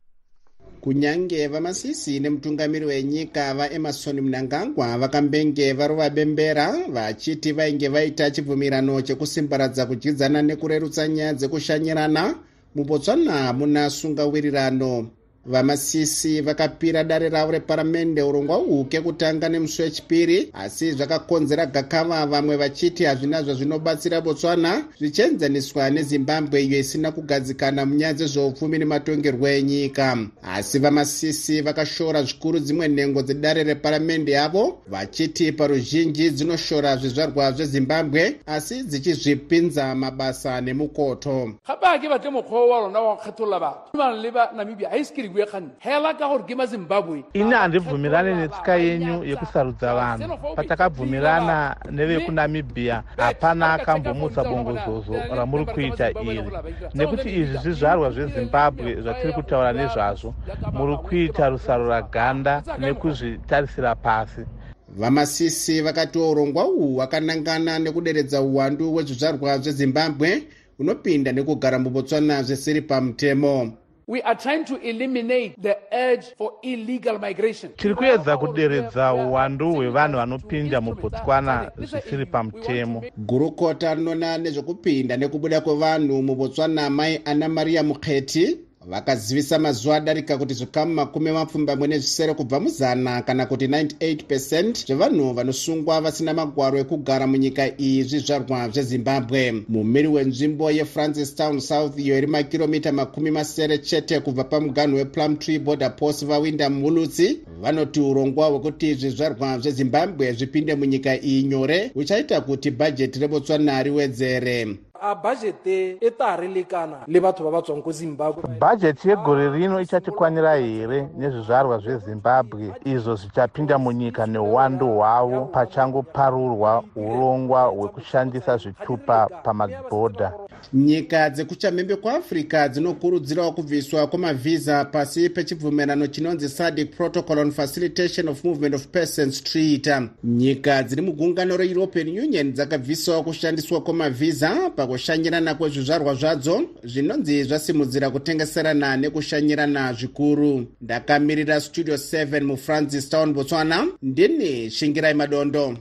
kunyange 0.81 1.49
vamasisi 1.49 2.21
nemutungamiri 2.21 2.87
wenyika 2.87 3.55
vaemarson 3.55 4.21
mnangagwa 4.21 4.99
vakambenge 4.99 5.73
varova 5.73 6.11
bembera 6.11 6.67
vachiti 6.89 7.53
vainge 7.53 7.89
vaita 7.89 8.31
chibvumirano 8.31 9.03
chekusimbaradza 9.03 9.87
kudyidzana 9.87 10.43
nekurerutsa 10.43 11.09
nyaya 11.09 11.35
dzekushanyirana 11.35 12.35
mubotswana 12.75 13.53
muna 13.53 13.91
sungawirirano 13.91 15.18
vamasisi 15.49 16.41
vakapira 16.41 17.05
dare 17.05 17.29
ravo 17.29 17.53
reparamende 17.53 18.23
urongwa 18.23 18.59
uhu 18.59 18.85
kekutanga 18.85 19.49
nemusi 19.49 19.83
wechipiri 19.83 20.51
asi 20.53 20.93
zvakakonzera 20.93 21.67
gakava 21.67 22.27
vamwe 22.27 22.57
vachiti 22.57 23.05
hazvina 23.05 23.43
zvazvinobatsira 23.43 24.21
botswana. 24.21 24.85
Zvichienzaniswa 24.99 25.91
nezimbabwe 25.91 26.63
iyo 26.63 26.79
isina 26.79 27.13
kugadzikana 27.13 27.87
munyaya 27.87 28.13
dzezveupfumi 28.13 28.79
nematongerwo 28.79 29.49
enyika. 29.49 30.19
Asi 30.43 30.79
vamasisi 30.79 31.63
vakashora 31.63 32.23
zvikuru 32.23 32.59
dzimwe 32.59 32.89
nhengo 32.89 33.23
dzedare 33.23 33.65
reparamende 33.65 34.33
yavo 34.33 34.79
vachiti 34.87 35.53
paruzhinji 35.53 36.31
dzinoshora 36.31 36.97
zvizvarwa 36.97 37.53
zvezimbabwe 37.53 38.37
asi 38.47 38.83
dzichizvipinza 38.83 39.95
mabasa 39.95 40.61
nemukoto. 40.61 41.53
Gape 41.67 42.09
batle 42.09 42.31
mokgwa 42.31 42.67
wa 42.67 42.81
rona 42.81 43.01
wa 43.01 43.17
kgetholola 43.17 43.61
batho? 43.61 43.99
Bana 43.99 44.17
le 44.17 44.31
ba 44.31 44.51
namibia 44.57 44.91
aiskiri 44.91 45.29
kuyekani 45.39 45.69
hela 45.79 46.15
ka 46.15 46.29
gore 46.29 46.45
ke 46.45 46.55
mazimbabwe 46.55 47.25
ini 47.33 47.53
handibvumirani 47.53 48.35
netsika 48.35 48.77
yenyu 48.77 49.25
yekusarudza 49.25 49.95
vanhu 49.95 50.39
patakabvumirana 50.57 51.77
nevekunamibhiya 51.91 53.03
hapana 53.17 53.73
akambomutsa 53.73 54.45
bongozozo 54.45 55.15
ramuri 55.37 55.65
kuita 55.67 56.11
iri. 56.11 56.51
Nekuti 56.95 57.29
izvi 57.29 57.59
zvizvarwa 57.59 58.11
zvezimbabwe 58.11 59.01
zvatiri 59.03 59.33
kutaura 59.33 59.73
nezvazvo 59.73 60.35
muri 60.73 60.97
kuita 60.97 61.49
rusaro 61.49 61.89
raganda 61.89 62.63
nekuzvitarisira 62.79 63.95
pasi 63.95 64.43
vamasisi 64.89 65.81
vakatiwo 65.81 66.31
urongwa 66.31 66.69
uhu 66.69 66.95
hwakanangana 66.95 67.79
nekuderedza 67.79 68.43
uwandu 68.43 68.93
hwezvizvarwa 68.93 69.59
zvezimbabwe 69.59 70.43
unopinda 70.79 71.33
nekugara 71.33 71.79
mubotswana 71.79 72.43
zvisiri 72.43 72.81
pamutemo 72.83 73.73
We 74.09 74.23
are 74.23 74.35
trying 74.35 74.65
to 74.65 74.77
eliminate 74.81 75.61
the 75.63 75.77
urge 75.93 76.25
for 76.39 76.53
illegal 76.63 77.19
migration. 77.19 77.73
tiri 77.77 77.95
kuedza 77.95 78.37
kuderedza 78.37 79.15
uwandu 79.15 79.73
hwevanhu 79.75 80.17
vanopinda 80.17 80.81
mubotswana 80.81 81.71
zvisiri 81.79 82.27
pamutemo 82.27 83.03
gurukota 83.17 83.95
rinoona 83.95 84.39
nezvekupinda 84.39 85.17
nekubuda 85.17 85.61
kwevanhu 85.61 86.23
mubotswana 86.23 86.91
mai 86.91 87.21
ana 87.25 87.49
mariya 87.49 87.83
mukheti 87.83 88.57
vakazivisa 88.87 89.59
mazuva 89.59 89.97
adarika 89.97 90.39
kuti 90.39 90.55
zvikamu 90.55 90.95
makumi 90.95 91.31
mapfumbamwe 91.33 91.89
nezvisere 91.89 92.35
kubva 92.35 92.61
muzana 92.61 93.23
kana 93.23 93.47
kuti 93.47 93.67
98 93.67 94.87
zvevanhu 94.87 95.33
vanosungwa 95.33 96.01
vasina 96.01 96.35
magwaro 96.35 96.79
ekugara 96.79 97.27
munyika 97.27 97.65
iyi 97.81 98.03
zvizvarwa 98.03 98.69
zvezimbabwe. 98.69 99.65
Mumiri 99.69 100.09
wenzvimbo 100.09 100.71
yefrancis 100.71 101.35
town 101.35 101.61
south 101.61 101.99
iyo 101.99 102.19
iri 102.19 102.27
makiromita 102.27 102.93
makumi 102.93 103.31
masere 103.31 103.79
chete 103.79 104.21
kubva 104.21 104.45
pamuganhu 104.45 104.97
weplumtree 104.97 105.59
border 105.59 105.97
post 105.97 106.25
vawinda 106.25 106.71
mulutsi 106.71 107.39
vanoti 107.63 108.01
urongwa 108.01 108.47
hwekuti 108.47 108.95
zvizvarwa 108.95 109.59
zvezimbabwe 109.59 110.33
zvipinde 110.33 110.75
munyika 110.75 111.23
iyi 111.23 111.43
nyore 111.43 111.91
huchaita 111.95 112.41
kuti 112.41 112.71
bhajeti 112.71 113.21
rebotswana 113.21 113.83
riwedzere 113.83 114.67
a 115.01 115.15
bhajeti 115.15 115.99
e 116.01 116.11
ta 116.11 116.31
ha 116.31 116.37
ri 116.37 116.49
lekana 116.49 117.05
le 117.07 117.21
batho 117.21 117.45
ba 117.45 117.51
ba 117.51 117.63
tswang 117.63 117.83
ko 117.83 117.93
zimbabwe. 117.93 118.43
Bhajeti 118.59 119.09
yegore 119.09 119.51
rino 119.51 119.81
ichatikwanira 119.81 120.57
here 120.57 121.09
nezvizvarwa 121.17 121.79
zvezimbabwe 121.79 122.73
izvo 122.85 123.15
zvichapinda 123.17 123.79
munyika 123.79 124.27
neuwandu 124.27 124.87
hwavo 124.87 125.45
pachangoparurwa 125.45 126.85
urongwa 126.97 127.63
hwekushandisa 127.63 128.57
zvitupa 128.57 129.29
pamabhodha 129.45 130.33
nyika 130.73 131.31
dzekuchamhembe 131.31 131.97
kwaafrica 131.97 132.69
dzinokurudzirawo 132.69 133.53
kubviswa 133.53 134.07
kwemavhisa 134.07 134.85
pasi 134.85 135.31
pechibvumirano 135.31 136.07
chinonzi 136.07 136.49
sadic 136.49 136.97
protocol 136.97 137.39
on 137.39 137.51
facilitation 137.51 138.29
of 138.29 138.45
movement 138.45 138.75
of 138.75 138.87
persons 138.87 139.43
treaty 139.43 139.91
nyika 140.25 140.83
dziri 140.83 141.03
mugungano 141.03 141.57
reeuropean 141.57 142.09
union 142.09 142.53
dzakabvisawo 142.53 143.23
kushandiswa 143.23 143.81
kwemavhisa 143.81 144.71
pakushanyirana 144.89 145.55
kwezvizvarwa 145.55 146.15
zvadzo 146.15 146.55
zvinonzi 146.83 147.45
zvasimudzira 147.45 148.11
kutengeserana 148.11 148.97
nekushanyirana 148.97 149.93
zvikuru. 149.93 150.67
Ndakamirira 150.81 151.61
studio 151.61 151.95
7 151.95 152.41
mufrancis 152.41 153.09
town 153.09 153.35
botswana. 153.35 153.87
Ndini 154.03 154.71
shingirai 154.71 155.15
madondo. 155.15 155.77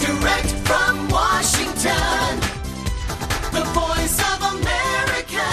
Direct 0.00 0.50
from 0.66 1.08
Washington, 1.08 2.30
the 3.56 3.64
voice 3.78 4.18
of 4.30 4.38
America, 4.54 5.48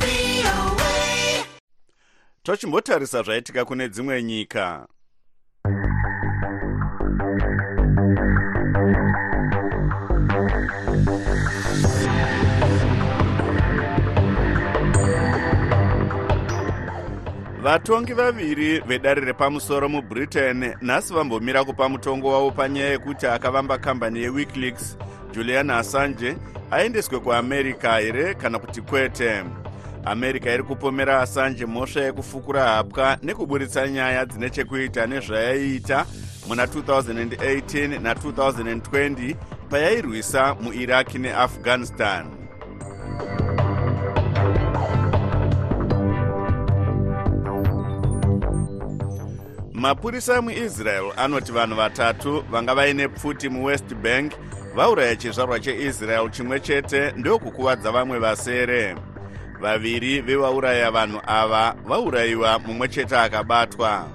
VOA. 0.00 1.44
tochimbotarisa 2.42 3.22
zvaitika 3.22 3.64
kune 3.64 3.88
dzimwe 3.88 4.22
nyika 4.22 4.86
vatongi 17.68 18.12
vaviri 18.12 18.80
vedare 18.80 19.20
repamusoro 19.20 19.88
mubritain 19.88 20.74
nhasi 20.82 21.14
vambomira 21.14 21.64
kupa 21.64 21.88
mutongo 21.88 22.32
wavo 22.32 22.50
panyaya 22.50 22.90
yekuti 22.90 23.26
akavamba 23.26 23.78
kambani 23.78 24.22
yewikileaks. 24.22 24.96
Julian 25.32 25.70
assange 25.70 26.36
aendeswe 26.70 27.20
kuamerica 27.20 27.98
here 28.00 28.34
kana 28.34 28.58
kuti 28.58 28.80
kwete? 28.80 29.44
America 30.04 30.46
iri 30.54 30.62
kupomera 30.62 31.20
assange 31.20 31.66
mhosva 31.66 32.00
yekufukura 32.00 32.62
hapwa 32.68 33.18
nekuburitsa 33.22 33.88
nyaya 33.88 34.26
dzine 34.26 34.50
chekuita 34.50 35.06
nezvayaiita 35.06 36.06
muna 36.48 36.64
2018 36.64 38.00
na2020 38.00 39.34
payairwisa 39.70 40.54
muiraki 40.54 41.18
neafghanistan 41.18 42.47
mapurisa 49.78 50.42
muisrael 50.42 51.12
anoti 51.16 51.52
vanhu 51.52 51.76
vatatu 51.76 52.44
vanga 52.50 52.74
vaine 52.74 53.08
pfuti 53.08 53.48
muwest 53.48 53.94
bank 53.94 54.32
vauraya 54.74 55.16
chizvarwa 55.16 55.60
cheisrael 55.60 56.30
chimwe 56.30 56.60
chete 56.60 57.12
ndokukuvadza 57.16 57.92
vamwe 57.92 58.18
vasere. 58.18 58.96
vaviri 59.60 60.20
vevauraya 60.20 60.90
vanhu 60.90 61.20
ava 61.26 61.74
vaurayiwa 61.86 62.58
mumwe 62.58 62.88
chete 62.88 63.16
akabatwa 63.16 64.08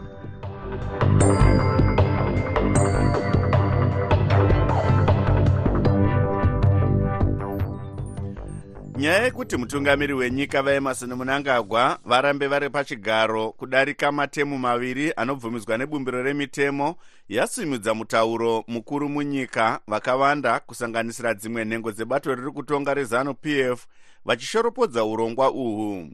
nyaya 9.03 9.23
yekuti 9.23 9.57
mutungamiri 9.57 10.13
wenyika 10.13 10.61
vaemarson 10.61 11.13
munangagwa 11.13 11.99
varambe 12.05 12.47
vari 12.47 12.69
pachigaro 12.69 13.51
kudarika 13.51 14.11
matemu 14.11 14.57
maviri 14.57 15.13
anobvumidzwa 15.15 15.77
nebumbiro 15.77 16.23
remitemo 16.23 16.95
yasimudza 17.29 17.93
mutauro 17.93 18.63
mukuru 18.67 19.09
munyika 19.09 19.79
vakawanda 19.87 20.59
kusanganisira 20.59 21.33
dzimwe 21.33 21.65
nhengo 21.65 21.91
dzebato 21.91 22.35
riri 22.35 22.51
kutonga 22.51 22.93
rezanup 22.93 23.45
f 23.45 23.87
vachishoropodza 24.25 25.05
urongwa 25.05 25.51
uhwu 25.51 26.09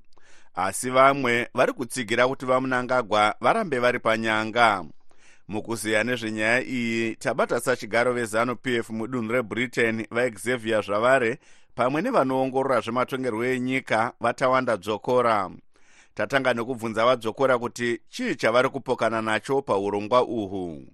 asi 0.56 0.90
vamwe 0.90 1.48
vari 1.54 1.74
kutsigira 1.74 2.28
kuti 2.28 2.46
vamunangagwa 2.46 3.36
varambe 3.42 3.80
vari 3.80 4.00
panyanga. 4.00 4.86
Mukuziya 5.48 6.04
nezvenyaya 6.04 6.64
iyi 6.64 7.16
tabata 7.16 7.60
sachigaro 7.60 8.14
vezanup 8.14 8.68
f 8.68 8.90
mudunhu 8.90 9.32
rebritain 9.32 10.08
vaexavier 10.12 10.84
zvavare 10.84 11.40
pamwe 11.80 12.02
nevanoongorora 12.02 12.82
zvematongerwo 12.82 13.46
enyika 13.46 14.12
vatawanda 14.20 14.78
dzokora. 14.78 15.50
Tatanga 16.14 16.54
nekubvunza 16.54 17.06
vadzokora 17.06 17.58
kuti 17.58 18.02
chii 18.10 18.36
chavari 18.36 18.70
kupokana 18.70 19.22
nacho 19.22 19.62
paurongwa 19.62 20.24
uhwu 20.24 20.88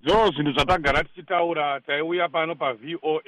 ndo 0.00 0.30
zvinhu 0.30 0.52
zvatagara 0.52 1.04
tichitaura 1.04 1.80
taiuya 1.80 2.28
pano 2.28 2.54
pavoa 2.54 3.20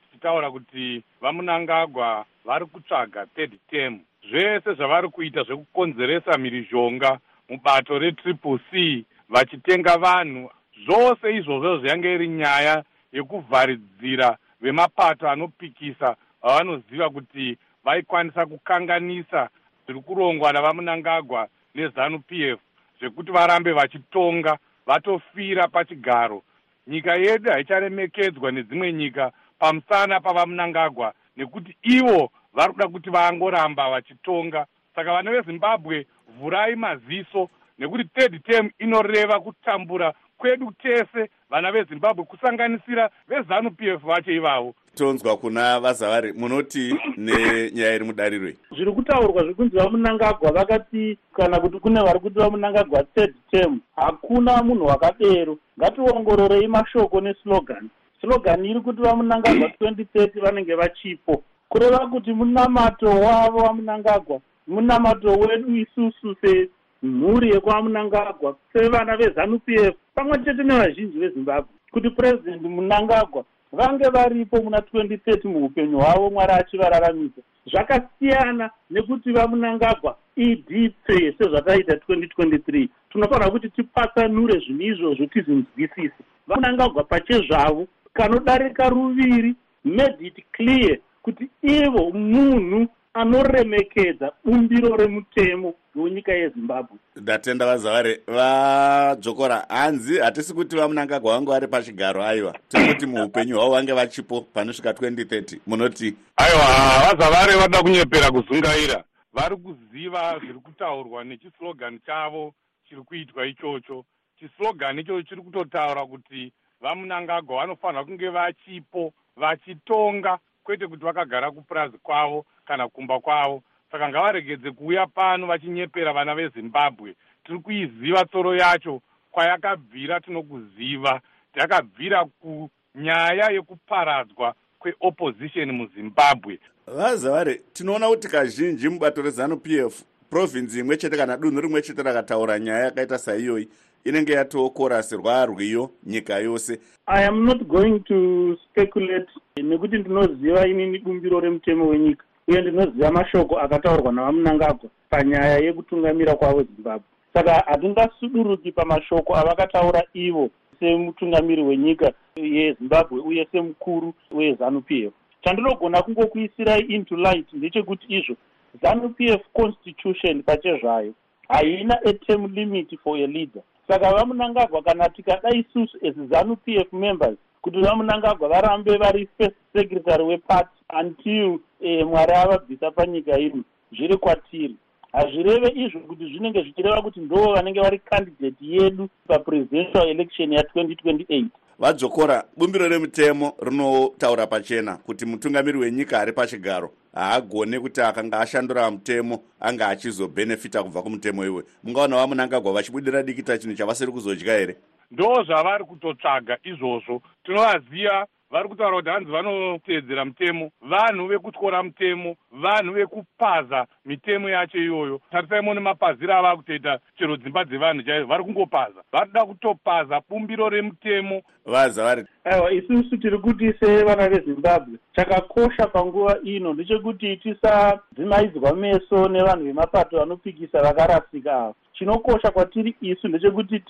tichitaura 0.00 0.50
kuti 0.50 1.02
vamunangagwa 1.20 2.24
vari 2.44 2.66
kutsvaga 2.66 3.26
third 3.26 3.52
term. 3.70 4.00
Zvese 4.30 4.74
zvavari 4.74 5.08
kuita 5.08 5.42
zvekukonzeresa 5.42 6.38
mhirizhonga 6.38 7.18
mubato 7.48 7.98
retriple 7.98 8.58
c 8.70 9.04
vachitenga 9.28 9.96
vanhu 9.96 10.50
zvose 10.86 11.36
izvozvo 11.36 11.78
zviyange 11.78 12.14
iri 12.14 12.28
nyaya 12.28 12.84
yekuvharidzira 13.12 14.36
vemapato 14.60 15.28
anopikisa 15.28 16.16
vavanoziva 16.44 17.10
kuti 17.10 17.58
vaikwanisa 17.84 18.46
kukanganisa 18.46 19.48
zviri 19.86 20.00
kurongwa 20.00 20.52
navamunangagwa 20.52 21.48
nezanup 21.74 22.32
f 22.32 22.58
zvekuti 23.00 23.32
varambe 23.32 23.72
vachitonga 23.72 24.58
vatofira 24.86 25.68
pachigaro. 25.68 26.42
Nyika 26.86 27.14
yedu 27.14 27.50
haicharemekedzwa 27.50 28.52
nedzimwe 28.52 28.92
nyika 28.92 29.32
pamusana 29.58 30.20
pavamunangagwa 30.20 31.14
nekuti 31.36 31.76
ivo 31.82 32.30
vari 32.54 32.72
kuda 32.72 32.88
kuti 32.88 33.10
vaangoramba 33.10 33.90
vachitonga. 33.90 34.66
Saka 34.94 35.12
vana 35.12 35.30
vezimbabwe 35.30 36.06
vhurai 36.38 36.76
maziso 36.76 37.48
nekuti 37.78 38.04
third 38.04 38.42
term 38.42 38.70
inoreva 38.78 39.40
kutambura 39.40 40.14
kwedu 40.38 40.72
tese. 40.72 41.30
Vana 41.50 41.72
vezimbabwe 41.72 42.24
kusanganisira 42.24 43.10
vezanup 43.28 43.82
f 43.82 44.00
vacho 44.02 44.32
ivavo 44.32 44.74
tonzwa 44.94 45.36
kuna 45.36 45.80
vazavari 45.80 46.32
munoti 46.32 46.94
nenyaya 47.16 47.94
iri 47.94 48.04
mudarirwe 48.04 48.56
zviri 48.74 48.92
kutaurwa 48.92 49.44
zvekunzi 49.44 49.76
vamunangagwa 49.76 50.52
vakati 50.52 51.18
kana 51.36 51.60
kuti 51.60 51.78
kune 51.78 52.00
vari 52.00 52.20
kuti 52.20 52.38
vamunangagwa 52.38 53.04
third 53.14 53.34
term 53.50 53.80
hakuna 53.96 54.62
munhu 54.62 54.86
wakadero 54.86 55.58
ngationgororei 55.78 56.68
mashoko 56.68 57.20
neslogan. 57.20 57.90
Slogan 58.20 58.64
iri 58.64 58.80
kuti 58.80 59.02
vamunangagwa 59.02 59.68
2030 59.80 60.40
vanenge 60.40 60.74
vachipo. 60.74 61.42
Kureva 61.68 62.06
kuti 62.06 62.32
munamato 62.32 63.06
wavo 63.06 63.58
vamunangagwa 63.58 64.40
munamato 64.66 65.28
wedu 65.28 65.76
isusu 65.76 66.36
semhuri 66.40 67.50
yekwamunangagwa 67.50 68.56
sevana 68.72 69.16
vezanup 69.16 69.68
f 69.68 69.94
pamwe 70.14 70.38
chete 70.38 70.62
nevazhinji 70.62 71.18
vezimbabwe. 71.18 71.74
Kuti 71.90 72.10
purezidendi 72.10 72.68
munangagwa 72.68 73.44
vange 73.74 74.08
varipo 74.08 74.62
muna 74.62 74.78
2030 74.78 75.48
muupenyu 75.48 75.98
hwavo 75.98 76.30
mwari 76.30 76.52
achivararamisa 76.52 77.40
zvakasiyana 77.66 78.70
nekuti 78.90 79.32
vamunangagwa 79.32 80.16
idipfe 80.36 81.34
sezvataita 81.38 81.94
2023 81.94 82.88
tinofanira 83.12 83.50
kuti 83.50 83.70
tipatsanure 83.70 84.58
zvinhu 84.58 84.82
izvozvo 84.82 85.26
tizvinzwisise 85.26 86.22
vamunangagwa 86.46 87.04
pachezvavo 87.04 87.86
kanodarika 88.12 88.88
ruviri 88.88 89.54
made 89.84 90.26
it 90.26 90.44
clear 90.52 90.98
kuti 91.22 91.48
ivo 91.62 92.10
munhu 92.10 92.86
anoremekedza 93.14 94.32
bumbiro 94.44 94.96
remutemo 94.96 95.74
wenyika 95.94 96.32
yezimbabwe. 96.32 96.98
Ndatenda 97.16 97.66
vazavari 97.66 98.20
vadzokora 98.26 99.66
hanzi 99.68 100.18
hatisi 100.18 100.54
kuti 100.54 100.76
vamunangagwa 100.76 101.34
vange 101.34 101.50
vari 101.50 101.68
pachigaro 101.68 102.24
aiwa. 102.24 102.58
Tiri 102.68 102.86
kuti 102.86 103.06
muupenyu 103.06 103.56
hwavo 103.56 103.70
vange 103.74 103.92
vachipo 103.92 104.40
panosvika 104.40 104.90
2030 104.90 105.58
munoti 105.66 106.16
aiwa 106.36 106.66
vazavari 107.06 107.58
vada 107.58 107.82
kunyepera 107.82 108.30
kuzungaira 108.30 109.04
vari 109.32 109.56
kuziva 109.56 110.38
zviri 110.38 110.58
kutaurwa 110.58 111.24
nechislogan 111.24 112.00
chavo 112.06 112.54
chiri 112.88 113.02
kuitwa 113.02 113.46
ichocho. 113.46 114.04
Chislogan 114.38 114.98
ichocho 114.98 115.22
chiri 115.22 115.42
kutotaura 115.42 116.06
kuti 116.06 116.52
vamunangagwa 116.80 117.56
vanofanira 117.56 118.04
kunge 118.04 118.28
vachipo 118.28 119.12
vachitonga 119.36 120.38
kwete 120.64 120.86
kuti 120.86 121.04
vakagara 121.04 121.50
kupurazi 121.50 121.98
kwavo 121.98 122.46
kana 122.66 122.88
kumba 122.88 123.20
kwavo. 123.20 123.62
Saka 123.92 124.08
ngavaregedze 124.08 124.70
kuuya 124.70 125.06
pano 125.06 125.46
vachinyepera 125.46 126.12
vana 126.12 126.34
vezimbabwe. 126.34 127.14
Tiri 127.44 127.58
kuiziva 127.58 128.24
tsoro 128.24 128.56
yacho 128.56 129.00
kwayakabvira 129.30 130.20
tinokuziva. 130.20 131.20
Yakabvira 131.54 132.24
kunyaya 132.24 133.50
yekuparadzwa 133.50 134.54
kweopposition 134.78 135.72
muzimbabwe. 135.72 136.58
Vazavari 136.86 137.60
tinoona 137.72 138.08
kuti 138.08 138.28
kazhinji 138.28 138.88
mubato 138.88 139.22
rezanup 139.22 139.66
f 139.66 140.02
provhinzi 140.30 140.80
imwe 140.80 140.96
chete 140.96 141.16
kana 141.16 141.36
dunhu 141.36 141.60
rimwe 141.60 141.82
chete 141.82 142.02
rakataura 142.02 142.58
nyaya 142.58 142.84
yakaita 142.84 143.18
saiyoyi 143.18 143.68
inenge 144.04 144.32
yatoo 144.32 144.70
korasi 144.70 145.16
rwarwiyo 145.16 145.90
nyika 146.06 146.38
yose. 146.38 146.80
I 147.06 147.24
am 147.26 147.44
not 147.44 147.62
going 147.68 148.00
to 148.00 148.56
speculate 148.64 149.28
nekuti 149.56 149.98
ndinoziva 149.98 150.66
inini 150.66 150.98
bumbiro 150.98 151.40
remutemo 151.40 151.88
wenyika 151.88 152.24
uye 152.48 152.60
ndinoziva 152.62 153.10
mashoko 153.10 153.58
akataurwa 153.58 154.12
navamunangagwa 154.12 154.90
panyaya 155.10 155.58
yekutungamira 155.58 156.34
kwavo 156.34 156.62
zimbabwe. 156.62 157.06
Saka 157.34 157.52
hatingasuduruki 157.52 158.72
pamashoko 158.72 159.36
avakataura 159.36 160.02
ivo 160.14 160.50
semutungamiri 160.80 161.62
wenyika 161.62 162.12
yezimbabwe 162.36 163.20
uye 163.20 163.48
semukuru 163.52 164.14
wezanup 164.30 164.90
f. 164.90 165.12
Chandinogona 165.44 166.02
kungokuisirai 166.02 166.80
into 166.80 167.16
light 167.16 167.52
ndechekuti 167.52 168.06
izvo 168.08 168.36
zanup 168.82 169.20
f 169.20 169.40
constitution 169.52 170.42
pachezvayo 170.42 171.12
haina 171.48 172.02
aterm 172.02 172.54
limit 172.54 172.98
for 173.02 173.16
a 173.16 173.26
leader. 173.26 173.62
Saka 173.88 174.14
vamunangagwa 174.14 174.82
kana 174.82 175.08
tikada 175.08 175.50
isusu 175.50 175.98
as 176.08 176.14
zanup 176.30 176.68
f 176.68 176.92
members 176.92 177.36
kuti 177.62 177.80
vamunangagwa 177.80 178.48
varambe 178.48 178.96
vari 178.96 179.28
first 179.38 179.56
secretary 179.72 180.24
weparty 180.24 180.70
until 181.00 181.58
eh, 181.84 182.06
mwari 182.06 182.32
avabvisa 182.32 182.90
panyika 182.90 183.38
ino 183.38 183.64
zviri 183.92 184.16
kwatiri. 184.16 184.76
Hazvireve 185.12 185.68
izvo 185.74 186.00
kuti 186.00 186.24
zvinenge 186.24 186.62
zvichireva 186.62 187.02
kuti 187.02 187.20
ndo 187.20 187.52
vanenge 187.54 187.80
vari 187.80 187.98
candidate 187.98 188.56
yedu 188.60 189.08
papresidential 189.28 190.08
election 190.08 190.50
ya2028 190.52 191.46
vadzokora 191.78 192.44
bumbiro 192.56 192.88
remutemo 192.88 193.52
rinotaura 193.62 194.46
pachena 194.46 194.96
kuti 194.96 195.26
mutungamiri 195.26 195.78
wenyika 195.78 196.20
ari 196.20 196.32
pachigaro 196.32 196.90
haagone 197.14 197.80
kuti 197.80 198.00
akanga 198.00 198.40
ashandura 198.40 198.90
mutemo 198.90 199.42
anga 199.60 199.88
achizobhenefita 199.88 200.82
kubva 200.82 201.02
kumutemo 201.02 201.44
iwe. 201.44 201.62
Mungaona 201.82 202.16
vamunangagwa 202.16 202.72
vachibudira 202.72 203.22
dikita 203.22 203.58
chinhu 203.58 203.76
chavasiri 203.76 204.12
kuzodya 204.12 204.58
here? 204.58 204.76
Ndo 205.10 205.44
zvavari 205.44 205.84
kutotsvaga 205.84 206.58
izvozvo. 206.64 207.22
Tinovaziva 207.44 208.26
vari 208.54 208.68
kutaura 208.68 208.96
kuti 208.96 209.10
hanzi 209.10 209.30
vanoteedzera 209.30 210.24
mutemo 210.24 210.70
vanhu 210.80 211.26
vekutyora 211.26 211.82
mutemo 211.82 212.36
vanhu 212.52 212.92
vekupaza 212.92 213.86
mitemo 214.04 214.48
yacho 214.48 214.78
iyoyo. 214.78 215.20
Tarisai 215.30 215.62
mone 215.62 215.80
mapaziro 215.80 216.34
ava 216.34 216.56
kutoita 216.56 216.98
chero 217.18 217.36
dzimba 217.36 217.64
dzevanhu 217.64 218.02
chaizvo 218.02 218.28
vari 218.28 218.44
kungopaza 218.44 219.02
vari 219.12 219.26
kuda 219.26 219.46
kutopaza 219.46 220.20
bumbiro 220.28 220.68
remutemo. 220.68 221.42
Vaza 221.66 222.04
vari. 222.04 222.24
Aiwa 222.44 222.72
isusu 222.72 223.16
tiri 223.16 223.38
kuti 223.38 223.72
sevana 223.80 224.28
vezimbabwe 224.28 224.98
chakakosha 225.16 225.86
panguva 225.86 226.38
ino 226.42 226.72
ndechekuti 226.72 227.36
tisadzimaidzwa 227.36 228.76
meso 228.76 229.28
nevanhu 229.28 229.64
vemapato 229.64 230.18
vanopikisa 230.18 230.82
vakarasika 230.82 231.52
ava 231.54 231.74
chinokosha 231.94 232.50
kwatiri 232.50 232.94
isu 233.00 233.28
ndechekuti 233.28 233.80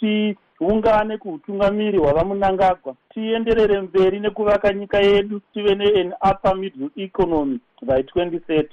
tiungane 0.59 1.19
kuutungamiri 1.19 1.99
hwavamunangagwa 1.99 2.95
tienderere 3.15 3.81
mberi 3.81 4.21
nekuvaka 4.21 4.73
nyika 4.73 4.99
yedu 4.99 5.41
tive 5.53 5.75
nean 5.75 6.13
upper 6.31 6.57
middle 6.57 6.89
economy 6.97 7.59
by 7.83 8.01
2030 8.01 8.65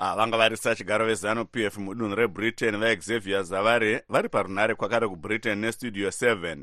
Ah, 0.00 0.16
vanga 0.16 0.36
varisa 0.36 0.74
chigaro 0.74 1.06
vezanup 1.06 1.56
f 1.56 1.78
mudunhu 1.78 2.14
rebritain 2.14 2.76
vaexavier 2.76 3.42
zavare 3.42 4.02
vari 4.08 4.28
parunhare 4.28 4.74
kwakare 4.74 5.08
kubritain 5.08 5.58
nestudio 5.58 6.08
7 6.08 6.56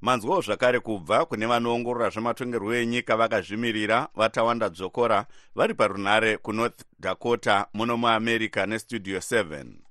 manzwawo 0.00 0.40
zvakare 0.40 0.80
kubva 0.80 1.26
kune 1.26 1.46
vanoongorora 1.46 2.10
zvematongerwo 2.10 2.74
enyika 2.74 3.16
vakazvimirira 3.16 4.08
vatawanda 4.16 4.68
dzokora 4.68 5.26
vari 5.54 5.74
parunhare 5.74 6.36
kunorth 6.36 6.80
dakota 6.98 7.66
muno 7.74 7.96
muamerica 7.96 8.66
nestudio 8.66 9.18
7 9.18 9.89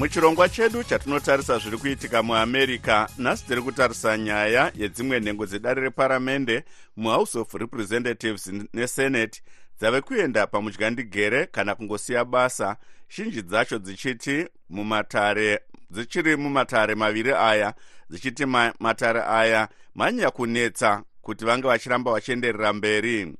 muchirongwa 0.00 0.48
chedu 0.48 0.82
chatinotarisa 0.84 1.58
zviri 1.58 1.76
kuitika 1.78 2.22
muamerica 2.22 3.08
nhasi 3.18 3.46
tiri 3.46 3.62
kutarisa 3.62 4.18
nyaya 4.18 4.72
yedzimwe 4.74 5.20
nhengo 5.20 5.46
dzedare 5.46 5.82
reparamende 5.82 6.64
muhouse 6.96 7.38
of 7.38 7.54
representatives 7.54 8.52
nesenate 8.74 9.42
dzave 9.80 10.00
kuenda 10.00 10.46
pamudyandigere 10.46 11.46
kana 11.46 11.74
kungosiya 11.74 12.24
basa. 12.24 12.76
Zhinji 13.16 13.42
dzacho 13.42 13.78
dzichiti 13.78 14.46
mumatare 14.70 15.60
dzichiri 15.90 16.36
mumatare 16.36 16.94
maviri 16.94 17.32
aya 17.32 17.74
dzichiti 18.10 18.46
ma, 18.46 18.74
matare 18.78 19.22
aya 19.22 19.68
manyanya 19.94 20.30
kunetsa 20.30 21.02
kuti 21.22 21.44
vange 21.44 21.68
vachiramba 21.68 22.12
vachienderera 22.12 22.72
mberi. 22.72 23.34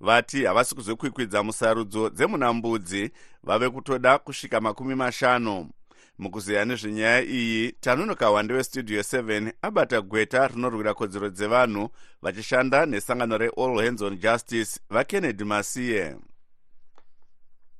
Vati 0.00 0.44
havasi 0.44 0.74
kuzokwikwidza 0.74 1.42
musarudzo 1.42 2.10
dzemunambudzi 2.10 3.10
vave 3.44 3.70
kutoda 3.70 4.18
kusvika 4.18 4.60
makumi 4.60 4.94
mashanu 4.94 5.70
mukuziya 6.18 6.64
nezvenyaya 6.64 7.22
iyi 7.22 7.72
tanonoka 7.72 8.30
wande 8.30 8.54
westudio 8.54 9.00
7 9.00 9.52
abata 9.62 10.00
gweta 10.00 10.46
rinorwira 10.48 10.94
kodzero 10.94 11.28
dzevanhu 11.30 11.88
vachishanda 12.22 12.86
nesangano 12.86 13.38
reall 13.38 13.84
hands 13.84 14.02
on 14.02 14.16
justice 14.18 14.80
vakennedy 14.90 15.44
masiye 15.44 16.16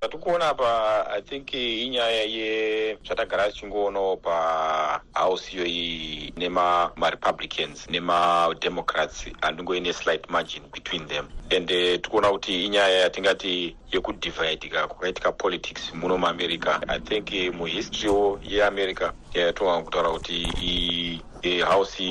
zvatikuona 0.01 0.49
apa 0.49 1.07
i 1.11 1.23
think 1.23 1.55
inyaya 1.55 2.23
yezvatagara 2.25 3.51
tichingoonawo 3.51 4.17
pahouse 4.17 5.53
iyoyi 5.53 6.33
nemarepublicans 6.37 7.89
nemademocrats 7.91 9.27
handingoine 9.41 9.93
slight 9.93 10.31
margin 10.31 10.63
between 10.73 11.07
them. 11.07 11.29
And 11.51 11.71
uh, 11.71 12.01
tikuona 12.01 12.31
kuti 12.31 12.65
inyaya 12.65 12.99
yatingati 13.01 13.77
yekudivhaidika 13.93 14.89
kwakaitika 14.89 15.33
politics 15.33 15.95
muno 15.95 16.19
muamerica 16.19 16.81
i 16.89 17.01
think 17.01 17.29
uh, 17.29 17.55
muhistorywo 17.55 18.41
yeamerica 18.43 19.13
yatonga 19.35 19.83
kutaura 19.83 20.11
kuti 20.11 21.23
house 21.69 22.03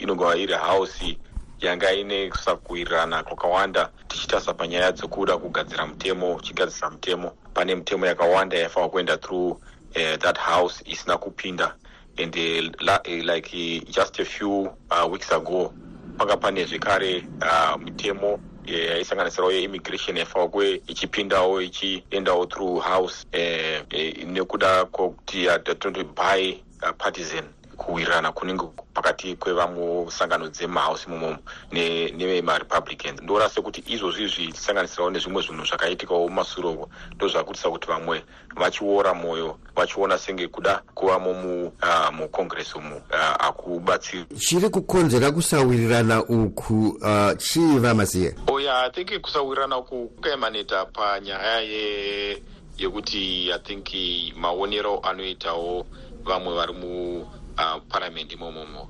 inogova 0.00 0.36
iri 0.36 0.54
house 0.54 1.16
yanga 1.62 1.92
ine 1.92 2.30
kusakuwirirana 2.30 3.22
kwakawanda 3.22 3.90
tichitarisa 4.08 4.54
panyaya 4.54 4.92
dzekuda 4.92 5.38
kugadzira 5.38 5.86
mutemo 5.86 6.34
uchigadzisa 6.34 6.90
mutemo. 6.90 7.32
Pane 7.54 7.74
mitemo 7.74 8.06
yakawanda 8.06 8.56
yaifanwa 8.56 8.88
kuenda 8.88 9.16
through 9.16 9.50
uh, 9.50 10.16
that 10.18 10.38
house 10.38 10.82
isina 10.86 11.18
kupinda. 11.18 11.74
And 12.18 12.36
uh, 12.36 12.70
la, 12.80 12.96
uh, 12.96 13.24
like 13.24 13.54
uh, 13.54 13.84
just 13.90 14.18
a 14.18 14.24
few 14.24 14.70
uh, 14.90 15.08
weeks 15.10 15.30
ago 15.32 15.72
panga 16.18 16.36
pane 16.36 16.64
zvekare 16.64 17.24
uh, 17.42 17.76
mitemo 17.78 18.40
yaisanganisirawo 18.66 19.52
yeimmigration 19.52 20.16
yaifanwa 20.16 20.48
kuve 20.48 20.82
ichipindawo 20.86 21.62
ichiendawo 21.62 22.46
through 22.46 22.80
house 22.80 23.26
uh, 23.34 23.82
uh, 23.94 24.28
nekuda 24.28 24.84
kwokuti 24.84 25.48
uh, 25.48 26.14
by 26.14 26.62
uh, 26.82 26.90
partisan 26.98 27.44
kuwirirana 27.82 28.32
kunenge 28.32 28.64
pakati 28.94 29.36
kwevamwe 29.36 30.10
sangano 30.10 30.48
dzemahausi 30.48 31.06
imomomo 31.06 31.38
nevemarepublicans. 31.72 33.22
Ndoona 33.22 33.48
sekuti 33.48 33.82
izvozvi 33.86 34.28
zvichisanganisirawo 34.28 35.10
nezvimwe 35.10 35.42
zvinhu 35.42 35.64
zvakaitikawo 35.64 36.28
mumasuroko 36.28 36.88
ndo 37.14 37.28
zvakutisa 37.28 37.70
kuti 37.70 37.88
vamwe 37.88 38.24
vachiora 38.56 39.14
mwoyo 39.14 39.58
vachiona 39.76 40.18
senge 40.18 40.48
kuda 40.48 40.82
kuvamo 40.94 41.72
mucongress 42.12 42.74
umu 42.74 43.02
hakubatsiri 43.38 44.24
chiri 44.38 44.68
kukonzera 44.68 45.30
kusawirirana 45.30 46.24
uku 46.24 46.98
uh, 47.00 47.36
chii 47.38 47.78
vamasiye 47.78 48.34
oya 48.46 48.84
i 48.84 48.90
think 48.90 49.20
kusawirirana 49.20 49.78
uku 49.78 50.08
kukaemaneta 50.08 50.84
panyaya 50.84 51.60
ye 51.60 52.42
yekuti 52.78 53.50
i 53.52 53.58
think 53.58 53.88
maonero 54.36 55.00
anoitawo 55.00 55.86
vamwe 56.24 56.54
vari 56.54 56.72
muparamendi 56.72 57.41
uh, 57.58 58.32
imomomo. 58.32 58.88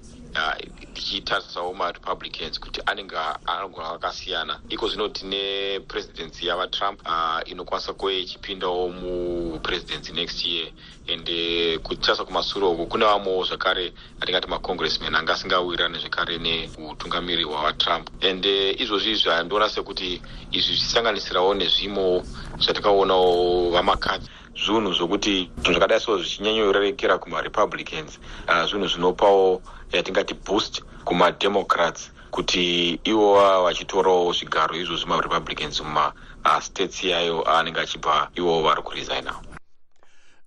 Ndichitarisawo 0.91 1.71
uh, 1.71 1.77
marepublicans 1.77 2.61
kuti 2.61 2.81
anenge 2.87 3.17
anogona 3.47 3.89
akasiyana. 3.91 4.61
Iko 4.69 4.89
zvino 4.89 5.09
tine 5.09 5.81
presidency 5.81 6.47
yavatrump 6.47 7.01
uh, 7.07 7.51
inokwanisa 7.51 7.93
kuve 7.93 8.21
ichipindawo 8.21 8.89
mupresidency 8.89 10.13
next 10.13 10.45
year. 10.45 10.69
And 11.09 11.29
uh, 11.29 11.83
kutarisa 11.83 12.25
kumashure 12.25 12.67
uku 12.67 12.87
kune 12.87 13.05
vamwewo 13.05 13.45
zvakare 13.45 13.93
atingati 14.21 14.49
macongressman 14.49 15.15
anga 15.15 15.33
asingawirirani 15.33 15.99
zvekare 15.99 16.39
neutungamiri 16.39 17.45
hwavatrump 17.45 18.09
and 18.25 18.47
uh, 18.47 18.81
izvozvi 18.81 19.15
zvandoona 19.15 19.69
sekuti 19.69 20.23
izvi 20.51 20.75
zvichisanganisirawo 20.75 21.55
nezvimo 21.55 22.23
zvatakaonawo 22.61 23.71
vamakadzi 23.71 24.31
zvinhu 24.57 24.93
zvokuti 24.93 25.51
zvinhu 25.57 25.73
zvakadai 25.73 26.01
so 26.01 26.19
zvichinyanyorerekera 26.19 27.19
kumarepublicans 27.19 28.19
uh, 28.49 28.65
zvinhu 28.71 28.89
zvinopawo 28.89 29.63
yatingati 29.93 30.35
boost 30.35 30.83
kumademocrats 31.05 32.11
kuti 32.31 32.99
ivo 33.05 33.35
vachitorawo 33.65 34.33
zvigaro 34.33 34.77
izvo 34.77 34.97
zvemarepublicans 34.97 35.81
mumastates 35.81 37.05
yayo 37.05 37.43
anenge 37.49 37.81
achibva 37.81 38.31
ivo 38.35 38.63
vari 38.63 38.83
kuresigna. 38.83 39.35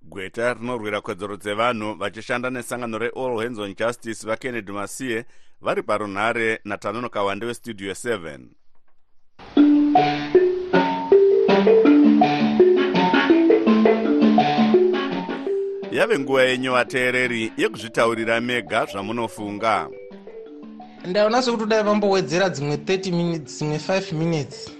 gweta 0.02 0.54
rinorwira 0.54 1.00
kodzero 1.00 1.36
dzevanhu 1.36 1.94
vachishanda 1.94 2.50
nesangano 2.50 2.98
reall 2.98 3.42
hands 3.42 3.58
on 3.58 3.74
justice 3.74 4.26
vakennedy 4.26 4.72
masiye 4.72 5.24
vari 5.60 5.82
parunhare 5.82 6.60
natanono 6.64 7.08
kawande 7.08 7.46
westudio 7.46 7.92
7 7.92 8.65
yave 15.96 16.18
nguva 16.18 16.42
yenyu 16.42 16.72
vateereri 16.72 17.52
yekuzvitaurira 17.56 18.40
mega 18.40 18.86
zvamunofunga. 18.86 19.88
Ndaona 21.06 21.42
sekuti 21.42 21.66
dai 21.66 21.82
vambowedzera 21.82 22.48
dzimwe 22.48 22.76
30 22.76 23.12
minutes 23.12 23.58
dzimwe 23.58 23.76
5 23.76 24.12
minutes 24.14 24.70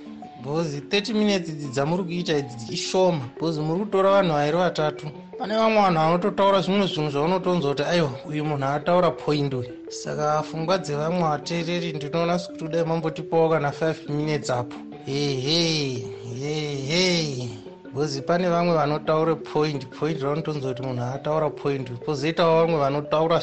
bcause 0.43 0.79
30 0.79 1.15
minutes 1.15 1.49
idzi 1.49 1.69
dzamuri 1.69 2.05
kuita 2.05 2.39
idzi 2.39 2.73
ishoma 2.73 3.25
bcause 3.37 3.61
muri 3.61 3.81
kutora 3.81 4.11
vanhu 4.11 4.33
vairi 4.33 4.57
vatatu. 4.57 5.07
Pane 5.39 5.57
vamwe 5.57 5.81
vanhu 5.83 5.99
vanototaura 5.99 6.61
zvimwe 6.61 6.87
zvinhu 6.87 7.11
zvaunotonzwa 7.11 7.71
kuti 7.71 7.83
aiwa 7.83 8.11
uyu 8.29 8.45
munhu 8.45 8.65
ataura 8.65 9.11
point 9.11 9.55
uyu. 9.55 9.71
Saka 9.89 10.43
pfungwa 10.43 10.79
dzevamwe 10.79 11.23
vateereri 11.23 11.93
ndinoona 11.93 12.39
sekuti 12.39 12.69
dai 12.69 12.85
mambotipawo 12.85 13.49
kana 13.49 13.71
5 13.71 14.11
minutes 14.11 14.51
apo. 14.51 14.77
Hehe 15.07 16.05
hehe 16.41 17.56
bcause 17.97 18.21
pane 18.21 18.49
vamwe 18.49 18.75
vanotaura 18.75 19.35
point 19.35 19.87
point 19.87 20.21
raunotonzwa 20.21 20.75
kuti 20.75 20.83
munhu 20.83 21.03
ataura 21.03 21.51
point 21.51 21.91
pozoitawo 22.05 22.61
vamwe 22.61 22.79
vanotaura 22.79 23.41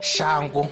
shango. 0.00 0.66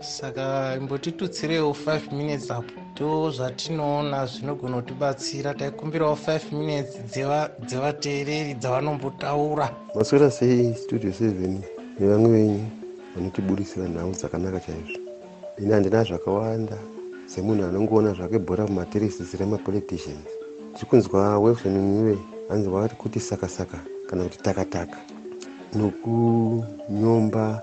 Saka 0.00 0.76
imbotitutsireiwo 0.76 1.70
5 1.70 2.12
minutes 2.12 2.50
apo 2.50 2.72
ndo 2.92 3.30
zvatinoona 3.30 4.26
zvinogona 4.26 4.76
kutibatsira. 4.76 5.54
Taikumbirawo 5.54 6.14
5 6.14 6.52
minutes 6.52 6.98
dzevateereri 7.66 8.54
dzavanombotaura. 8.54 9.70
Maswera 9.94 10.30
sei 10.30 10.74
studio 10.74 11.10
7 11.10 11.58
nevamwe 12.00 12.28
venyu 12.30 12.60
vanotiburisira 13.16 13.88
nhau 13.88 14.12
dzakanaka 14.12 14.60
chaizvo? 14.60 15.00
Ini 15.58 15.72
handina 15.72 16.04
zvakawanda 16.04 16.76
semunhu 17.26 17.64
anongoona 17.64 18.12
zvake 18.12 18.38
bhora 18.38 18.66
mumateresisi 18.66 19.36
remapoliticians 19.36 20.28
tichikunzwa 20.72 21.38
wilson 21.38 21.72
niwe 21.72 22.18
hanzi 22.48 22.68
wakati 22.68 22.94
kuti 22.94 23.20
saka 23.20 23.48
saka 23.48 23.78
kana 24.06 24.24
kuti 24.24 24.38
takataka. 24.38 24.96
Nokunyomba 25.74 27.62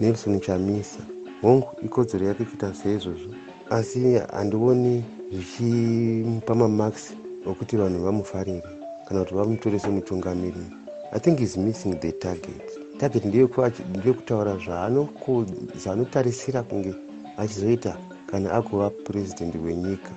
nelson 0.00 0.40
chamisa. 0.40 0.98
Hongu 1.42 1.68
ikodzero 1.84 2.26
yake 2.26 2.44
kuita 2.44 2.74
seizvozvo. 2.74 3.34
Asi 3.70 4.14
handioni 4.32 5.04
zvichimupa 5.32 6.54
mamax 6.54 7.12
okuti 7.46 7.76
vanhu 7.76 8.04
vamufarire 8.04 8.62
kana 9.08 9.20
kuti 9.20 9.34
vamutore 9.34 9.78
semutungamiri 9.78 10.66
i 11.12 11.20
think 11.20 11.40
is 11.40 11.56
missing 11.56 11.94
the 12.00 12.12
target. 12.12 12.62
Target 12.98 13.24
ndeyekutaura 13.24 14.56
zvaanotarisira 15.76 16.62
kunge 16.62 16.94
achizoita 17.36 17.96
kana 18.26 18.52
akuva 18.52 18.90
purezidendi 18.90 19.58
wenyika 19.58 20.10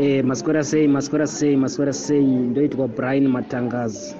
e, 0.00 0.22
maswera 0.22 0.64
sei 0.64 0.88
maswera 0.88 1.26
sei 1.26 1.56
maswera 1.56 1.92
sei 1.92 2.24
ndoitwa 2.24 2.88
brian 2.88 3.28
matangazi. 3.28 4.16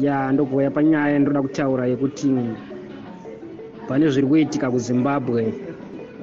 Ya 0.00 0.32
ndogouya 0.32 0.70
panyaya 0.70 1.12
yandoda 1.12 1.42
kutaura 1.42 1.86
yekuti 1.86 2.34
pane 3.88 4.08
zviri 4.08 4.26
kuitika 4.26 4.70
kuzimbabwe. 4.70 5.54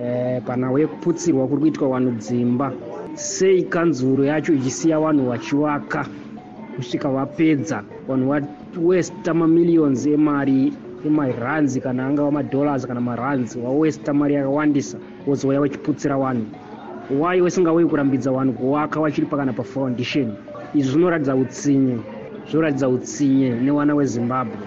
E, 0.01 0.41
panhau 0.41 0.79
yekuputsirwa 0.79 1.47
kuri 1.47 1.61
kuitwa 1.61 1.89
vanhu 1.89 2.11
dzimba. 2.11 2.73
Sei 3.13 3.63
kanzuro 3.63 4.25
yacho 4.25 4.53
ichisiya 4.53 4.99
vanhu 4.99 5.29
vachivaka 5.29 6.05
kusvika 6.75 7.09
vapedza 7.09 7.83
vanhu 8.07 8.33
vawesta 8.73 9.33
mamiliyons 9.33 10.05
emari 10.05 10.73
emaranzi 11.05 11.81
kana 11.81 12.07
angava 12.07 12.31
madollars 12.31 12.87
kana 12.87 13.01
maranzi. 13.01 13.59
Wawesta 13.59 14.13
mari 14.13 14.33
yakawandisa 14.33 14.97
wozouya 15.27 15.61
wachiputsira 15.61 16.17
vanhu 16.17 16.45
wai 17.09 17.41
wasingauyi 17.41 17.85
kurambidza 17.85 18.31
vanhu 18.31 18.53
kuvaka 18.53 18.99
vachiri 18.99 19.27
pakana 19.27 19.53
pafoundation 19.53 20.33
izvi 20.73 20.91
zvinoratidza 20.91 21.35
utsinye 21.35 21.97
zvinoratidza 22.47 22.89
utsinye 22.89 23.49
newana 23.49 23.95
wezimbabwe. 23.95 24.57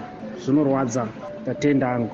Zvinorwadza 0.45 1.07
tatenda 1.45 1.91
angu. 1.91 2.11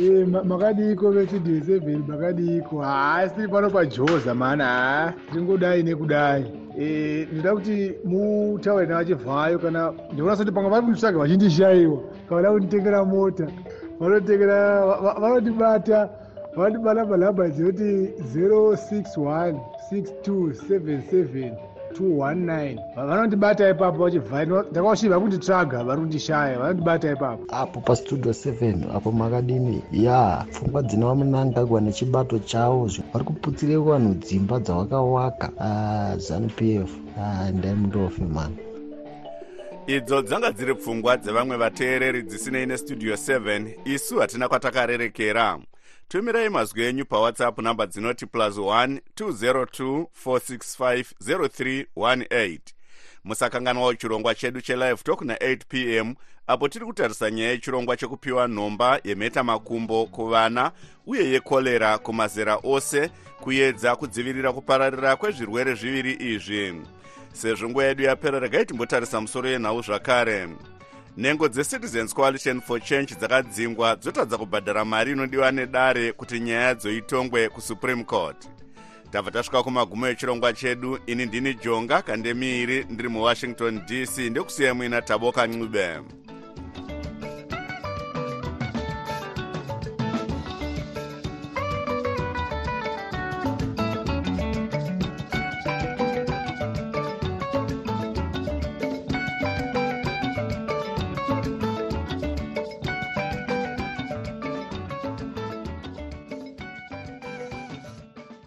E, 0.00 0.24
makadiko 0.24 1.10
vestudio 1.10 1.64
seven 1.64 2.02
makadiko. 2.08 2.80
Haasi 2.80 3.34
tiri 3.34 3.48
pano 3.48 3.70
pajoza 3.70 4.34
mana 4.34 4.64
ha 4.64 5.12
tingodai 5.32 5.82
nekudai. 5.82 6.44
E, 6.78 7.28
ndinoda 7.32 7.54
kuti 7.54 7.92
mutaure 8.04 8.86
navachivhayo 8.86 9.58
kana 9.58 9.92
ndikuona 10.12 10.36
soti 10.36 10.52
pamwe 10.52 10.70
vari 10.70 10.82
kunditsvaga 10.82 11.18
vachindishayiwa 11.18 11.98
kavada 12.28 12.52
kunditengera 12.52 13.04
mota. 13.04 13.46
Vanotengera 14.00 14.84
vanotibata 16.56 17.04
vanotibata 17.04 17.04
palamba 17.04 17.48
dzinoti 17.48 18.12
061 18.34 19.54
6277 19.92 21.52
219 21.92 22.78
vanondibata 22.96 23.70
ipapo 23.70 24.04
vachivhaya 24.04 24.44
ndakavashiva 24.44 25.20
kunditsvaga 25.20 25.84
vari 25.84 26.00
kundishaya 26.00 26.58
vanondibata 26.58 27.12
ipapo. 27.12 27.44
Apo 27.48 27.80
pastudio 27.80 28.32
7 28.32 28.96
apo 28.96 29.12
makadini 29.12 29.82
ya 29.92 30.46
pfungwa 30.50 30.82
dzinava 30.82 31.14
munangagwa 31.14 31.80
nechibato 31.80 32.38
chavo 32.38 32.90
vari 33.12 33.24
kuputsire 33.24 33.76
vanhu 33.76 34.14
dzimba 34.14 34.58
dzavakawaka 34.58 35.50
zanup 36.16 36.62
f 36.62 36.90
ndai 37.52 37.74
mundofe 37.74 38.24
mani 38.24 38.56
idzo 39.86 40.22
dzanga 40.22 40.52
dziri 40.52 40.74
pfungwa 40.74 41.16
dzevamwe 41.16 41.56
vateereri 41.56 42.22
dzisinei 42.22 42.66
nestudio 42.66 43.14
7 43.14 43.74
isu 43.84 44.18
hatina 44.18 44.48
kwatakarerekera 44.48 45.58
tumirai 46.12 46.48
mazwi 46.48 46.84
enyu 46.84 47.04
pawhatsapp 47.04 47.58
namba 47.58 47.86
dzinoti 47.86 48.26
plus 48.26 48.56
1 48.56 49.00
202 49.16 50.06
465 50.24 51.04
0318 51.96 52.58
musakanganwawo 53.24 53.94
chirongwa 53.94 54.34
chedu 54.34 54.60
chelive 54.60 54.96
talk 54.96 55.20
na8 55.22 55.58
p 55.68 55.96
m 55.96 56.14
apo 56.46 56.68
tiri 56.68 56.86
kutarisa 56.86 57.30
nyaya 57.30 57.50
yechirongwa 57.50 57.96
chekupiwa 57.96 58.48
nhomba 58.48 59.00
yemheta 59.04 59.44
makumbo 59.44 60.06
kuvana 60.06 60.72
uye 61.06 61.30
yekorera 61.30 61.98
kumazera 61.98 62.58
ose 62.62 63.10
kuedza 63.40 63.96
kudzivirira 63.96 64.52
kupararira 64.52 65.16
kwezvirwere 65.16 65.74
zviviri 65.74 66.12
izvi. 66.12 66.82
Sezvo 67.32 67.68
nguva 67.68 67.84
yedu 67.84 68.02
yapera 68.02 68.38
regai 68.38 68.66
timbotarisa 68.66 69.20
musoro 69.20 69.48
yenhau 69.48 69.82
zvakare 69.82 70.48
nhengo 71.16 71.48
dzecitizens 71.48 72.14
coalition 72.14 72.60
for 72.60 72.80
change 72.80 73.14
dzakadzingwa 73.14 73.96
dzotadza 73.96 74.38
kubhadhara 74.38 74.84
mari 74.84 75.12
inodiwa 75.12 75.52
nedare 75.52 76.12
kuti 76.12 76.40
nyaya 76.40 76.74
dzoitongwe 76.74 77.48
kusupreme 77.48 78.04
court. 78.04 78.48
Tabva 79.10 79.30
tasvika 79.30 79.62
kumagumo 79.62 80.08
echirongwa 80.08 80.52
chedu 80.52 80.98
ini 81.06 81.26
ndini 81.26 81.54
jonga 81.54 82.02
kandemiiri 82.02 82.86
ndiri 82.90 83.08
muwashington 83.08 83.80
dc 83.86 84.18
ndekusiyai 84.18 84.74
muina 84.74 85.02
taboka 85.02 85.46
ncube 85.46 86.00